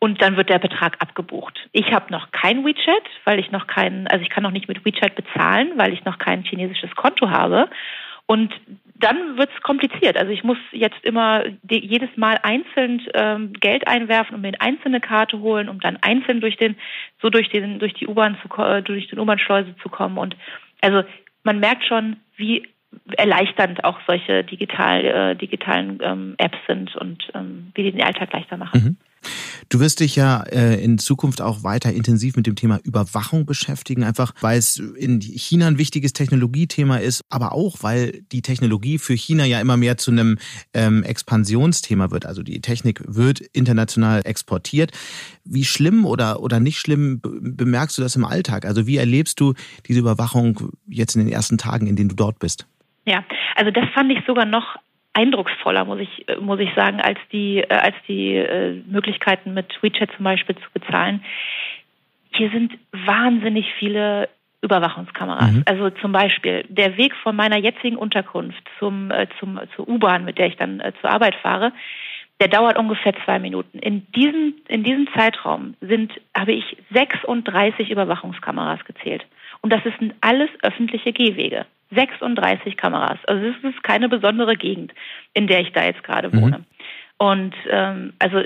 [0.04, 1.58] und dann wird der Betrag abgebucht.
[1.72, 4.84] Ich habe noch kein WeChat, weil ich noch kein, also ich kann noch nicht mit
[4.84, 7.70] WeChat bezahlen, weil ich noch kein chinesisches Konto habe.
[8.26, 8.54] Und
[8.96, 10.18] dann wird es kompliziert.
[10.18, 15.00] Also ich muss jetzt immer jedes Mal einzeln ähm, Geld einwerfen und mir eine einzelne
[15.00, 16.76] Karte holen, um dann einzeln durch den,
[17.22, 20.18] so durch den, durch die U-Bahn zu, durch den U-Bahn-Schleuse zu kommen.
[20.18, 20.36] Und
[20.82, 21.04] also
[21.44, 22.68] man merkt schon, wie
[23.16, 28.34] erleichternd auch solche digital, äh, digitalen ähm, Apps sind und ähm, wie die den Alltag
[28.34, 28.84] leichter machen.
[28.84, 29.13] Mhm.
[29.70, 34.04] Du wirst dich ja äh, in Zukunft auch weiter intensiv mit dem Thema Überwachung beschäftigen,
[34.04, 39.14] einfach weil es in China ein wichtiges Technologiethema ist, aber auch weil die Technologie für
[39.14, 40.38] China ja immer mehr zu einem
[40.74, 42.26] ähm, Expansionsthema wird.
[42.26, 44.92] Also die Technik wird international exportiert.
[45.44, 48.66] Wie schlimm oder, oder nicht schlimm bemerkst du das im Alltag?
[48.66, 49.54] Also wie erlebst du
[49.88, 52.68] diese Überwachung jetzt in den ersten Tagen, in denen du dort bist?
[53.06, 53.24] Ja,
[53.56, 54.78] also das fand ich sogar noch
[55.14, 59.82] eindrucksvoller, muss ich, äh, muss ich sagen, als die, äh, als die äh, Möglichkeiten mit
[59.82, 61.24] WeChat zum Beispiel zu bezahlen.
[62.36, 64.30] Hier sind wahnsinnig viele
[64.62, 65.52] Überwachungskameras.
[65.52, 65.64] Mhm.
[65.66, 70.48] Also zum Beispiel der Weg von meiner jetzigen Unterkunft zum, zum, zur U-Bahn, mit der
[70.48, 71.74] ich dann zur Arbeit fahre,
[72.40, 73.78] der dauert ungefähr zwei Minuten.
[73.80, 79.26] In diesem, in diesem Zeitraum sind, habe ich 36 Überwachungskameras gezählt.
[79.62, 81.66] Und das sind alles öffentliche Gehwege.
[81.96, 83.20] 36 Kameras.
[83.26, 84.94] Also es ist keine besondere Gegend,
[85.34, 86.42] in der ich da jetzt gerade mhm.
[86.42, 86.58] wohne.
[86.60, 86.66] Mhm.
[87.18, 88.44] Und ähm, also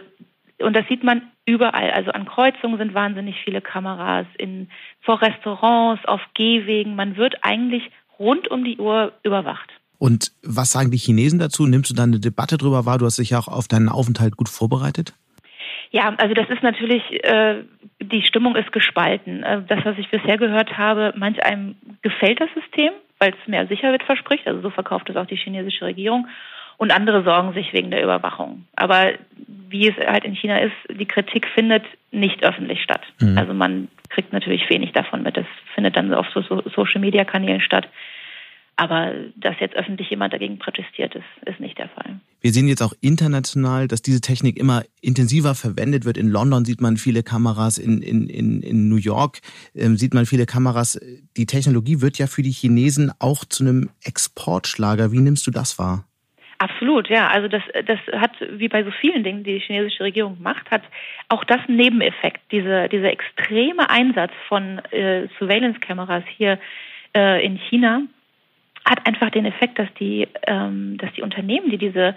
[0.59, 1.91] und das sieht man überall.
[1.91, 4.69] Also an Kreuzungen sind wahnsinnig viele Kameras, in
[5.01, 6.95] vor Restaurants, auf Gehwegen.
[6.95, 7.83] Man wird eigentlich
[8.19, 9.69] rund um die Uhr überwacht.
[9.99, 11.65] Und was sagen die Chinesen dazu?
[11.65, 12.97] Nimmst du da eine Debatte drüber wahr?
[12.97, 15.13] Du hast dich ja auch auf deinen Aufenthalt gut vorbereitet?
[15.91, 17.63] Ja, also das ist natürlich, äh,
[18.01, 19.43] die Stimmung ist gespalten.
[19.43, 23.67] Äh, das, was ich bisher gehört habe, manch einem gefällt das System, weil es mehr
[23.67, 24.47] Sicherheit verspricht.
[24.47, 26.27] Also so verkauft es auch die chinesische Regierung.
[26.77, 28.65] Und andere sorgen sich wegen der Überwachung.
[28.75, 29.13] Aber
[29.47, 33.01] wie es halt in China ist, die Kritik findet nicht öffentlich statt.
[33.19, 33.37] Mhm.
[33.37, 35.37] Also man kriegt natürlich wenig davon mit.
[35.37, 37.87] Das findet dann auf so Social-Media-Kanälen statt.
[38.79, 42.19] Aber dass jetzt öffentlich jemand dagegen protestiert, ist, ist nicht der Fall.
[42.41, 46.15] Wir sehen jetzt auch international, dass diese Technik immer intensiver verwendet wird.
[46.15, 49.39] In London sieht man viele Kameras, in, in, in, in New York
[49.75, 50.99] ähm, sieht man viele Kameras.
[51.37, 55.11] Die Technologie wird ja für die Chinesen auch zu einem Exportschlager.
[55.11, 56.05] Wie nimmst du das wahr?
[56.59, 57.29] Absolut, ja.
[57.29, 60.83] Also das, das hat, wie bei so vielen Dingen, die die chinesische Regierung macht, hat
[61.29, 62.41] auch das einen Nebeneffekt.
[62.51, 66.59] Diese, dieser extreme Einsatz von äh, Surveillance-Kameras hier
[67.15, 68.03] äh, in China
[68.89, 72.15] hat einfach den Effekt, dass die, ähm, dass die Unternehmen, die diese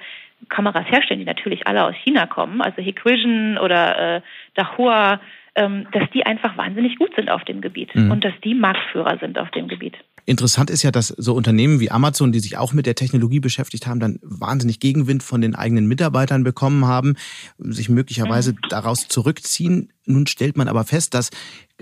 [0.48, 4.20] Kameras herstellen, die natürlich alle aus China kommen, also Hikvision oder äh,
[4.54, 5.20] Dahua,
[5.54, 8.10] ähm, dass die einfach wahnsinnig gut sind auf dem Gebiet mhm.
[8.10, 9.96] und dass die Marktführer sind auf dem Gebiet.
[10.26, 13.86] Interessant ist ja, dass so Unternehmen wie Amazon, die sich auch mit der Technologie beschäftigt
[13.86, 17.16] haben, dann wahnsinnig Gegenwind von den eigenen Mitarbeitern bekommen haben,
[17.58, 18.58] sich möglicherweise mhm.
[18.68, 19.92] daraus zurückziehen.
[20.06, 21.30] Nun stellt man aber fest, dass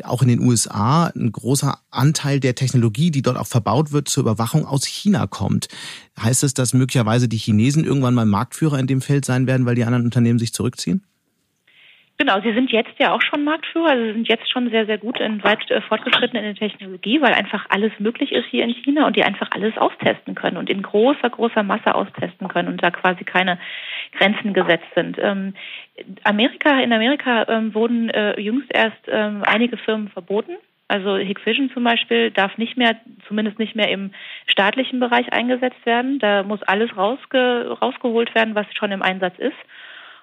[0.03, 4.23] auch in den USA ein großer Anteil der Technologie, die dort auch verbaut wird, zur
[4.23, 5.69] Überwachung aus China kommt.
[6.21, 9.75] Heißt es, dass möglicherweise die Chinesen irgendwann mal Marktführer in dem Feld sein werden, weil
[9.75, 11.05] die anderen Unternehmen sich zurückziehen?
[12.21, 14.99] Genau, sie sind jetzt ja auch schon Marktführer, also sie sind jetzt schon sehr, sehr
[14.99, 18.75] gut in weit äh, fortgeschritten in der Technologie, weil einfach alles möglich ist hier in
[18.75, 22.83] China und die einfach alles austesten können und in großer, großer Masse austesten können und
[22.83, 23.61] da quasi keine
[24.19, 25.17] Grenzen gesetzt sind.
[25.21, 25.55] Ähm,
[26.25, 30.57] Amerika, in Amerika ähm, wurden äh, jüngst erst ähm, einige Firmen verboten.
[30.89, 32.97] Also Hikvision zum Beispiel darf nicht mehr,
[33.29, 34.11] zumindest nicht mehr im
[34.47, 36.19] staatlichen Bereich eingesetzt werden.
[36.19, 39.57] Da muss alles rausge rausgeholt werden, was schon im Einsatz ist.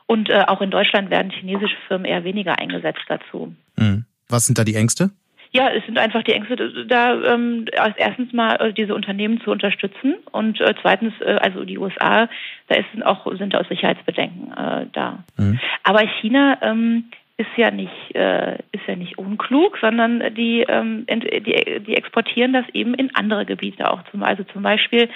[0.08, 3.56] Und äh, auch in Deutschland werden chinesische Firmen eher weniger eingesetzt dazu.
[3.78, 4.06] Mhm.
[4.30, 5.12] Was sind da die Ängste?
[5.51, 10.16] Ja, es sind einfach die Ängste, da ähm, erstens mal äh, diese Unternehmen zu unterstützen
[10.32, 12.28] und äh, zweitens, äh, also die USA,
[12.68, 15.24] da ist auch sind auch Sicherheitsbedenken äh, da.
[15.38, 15.58] Mhm.
[15.84, 17.06] Aber China ähm,
[17.38, 22.66] ist ja nicht äh, ist ja nicht unklug, sondern die, ähm, die die exportieren das
[22.74, 25.10] eben in andere Gebiete auch zum also zum Beispiel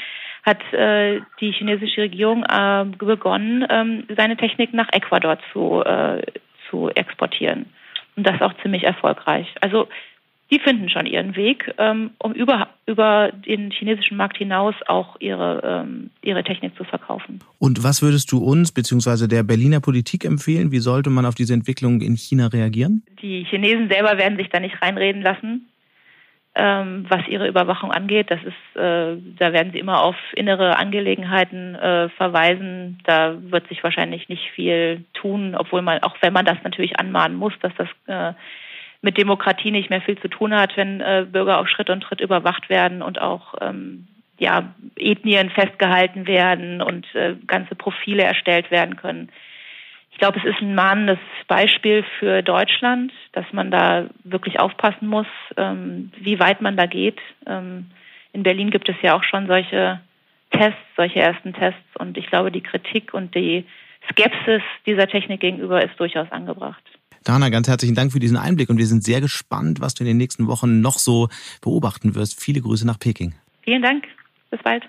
[0.49, 6.23] hat äh, die chinesische Regierung äh, begonnen, ähm, seine Technik nach Ecuador zu, äh,
[6.69, 7.67] zu exportieren.
[8.15, 9.47] Und das auch ziemlich erfolgreich.
[9.61, 9.87] Also
[10.51, 15.61] die finden schon ihren Weg, ähm, um über, über den chinesischen Markt hinaus auch ihre,
[15.63, 17.39] ähm, ihre Technik zu verkaufen.
[17.59, 19.27] Und was würdest du uns bzw.
[19.27, 20.71] der Berliner Politik empfehlen?
[20.71, 23.03] Wie sollte man auf diese Entwicklung in China reagieren?
[23.21, 25.69] Die Chinesen selber werden sich da nicht reinreden lassen
[26.59, 28.29] ähm, was ihre Überwachung angeht.
[28.29, 32.99] Das ist, äh, da werden sie immer auf innere Angelegenheiten äh, verweisen.
[33.05, 37.37] Da wird sich wahrscheinlich nicht viel tun, obwohl man, auch wenn man das natürlich anmahnen
[37.37, 38.33] muss, dass das äh,
[39.01, 42.19] mit Demokratie nicht mehr viel zu tun hat, wenn äh, Bürger auf Schritt und Tritt
[42.19, 44.07] überwacht werden und auch ähm,
[44.37, 49.29] ja, Ethnien festgehalten werden und äh, ganze Profile erstellt werden können.
[50.19, 51.17] Ich glaube, es ist ein mahnendes
[51.47, 57.17] Beispiel für Deutschland, dass man da wirklich aufpassen muss, ähm, wie weit man da geht.
[57.47, 57.85] Ähm,
[58.33, 60.01] in Berlin gibt es ja auch schon solche
[60.51, 61.79] Tests, solche ersten Tests.
[61.97, 63.63] Und ich glaube, die Kritik und die
[64.11, 66.83] Skepsis dieser Technik gegenüber ist durchaus angebracht.
[67.23, 70.09] Dana, ganz herzlichen Dank für diesen Einblick und wir sind sehr gespannt, was du in
[70.09, 71.29] den nächsten Wochen noch so
[71.61, 72.43] beobachten wirst.
[72.43, 73.35] Viele Grüße nach Peking.
[73.61, 74.03] Vielen Dank.
[74.49, 74.83] Bis bald.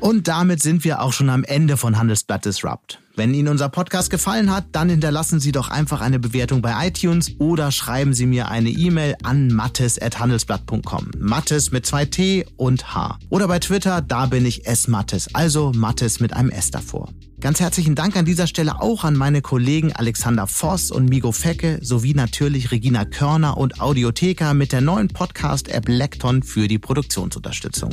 [0.00, 3.00] Und damit sind wir auch schon am Ende von Handelsblatt Disrupt.
[3.16, 7.32] Wenn Ihnen unser Podcast gefallen hat, dann hinterlassen Sie doch einfach eine Bewertung bei iTunes
[7.38, 11.10] oder schreiben Sie mir eine E-Mail an mattes.handelsblatt.com.
[11.18, 13.18] Mattes mit zwei T und H.
[13.28, 17.10] Oder bei Twitter, da bin ich S Mattes, also Mattes mit einem S davor.
[17.40, 21.78] Ganz herzlichen Dank an dieser Stelle auch an meine Kollegen Alexander Voss und Migo Fecke
[21.82, 27.92] sowie natürlich Regina Körner und Audiotheka mit der neuen Podcast-App Lekton für die Produktionsunterstützung.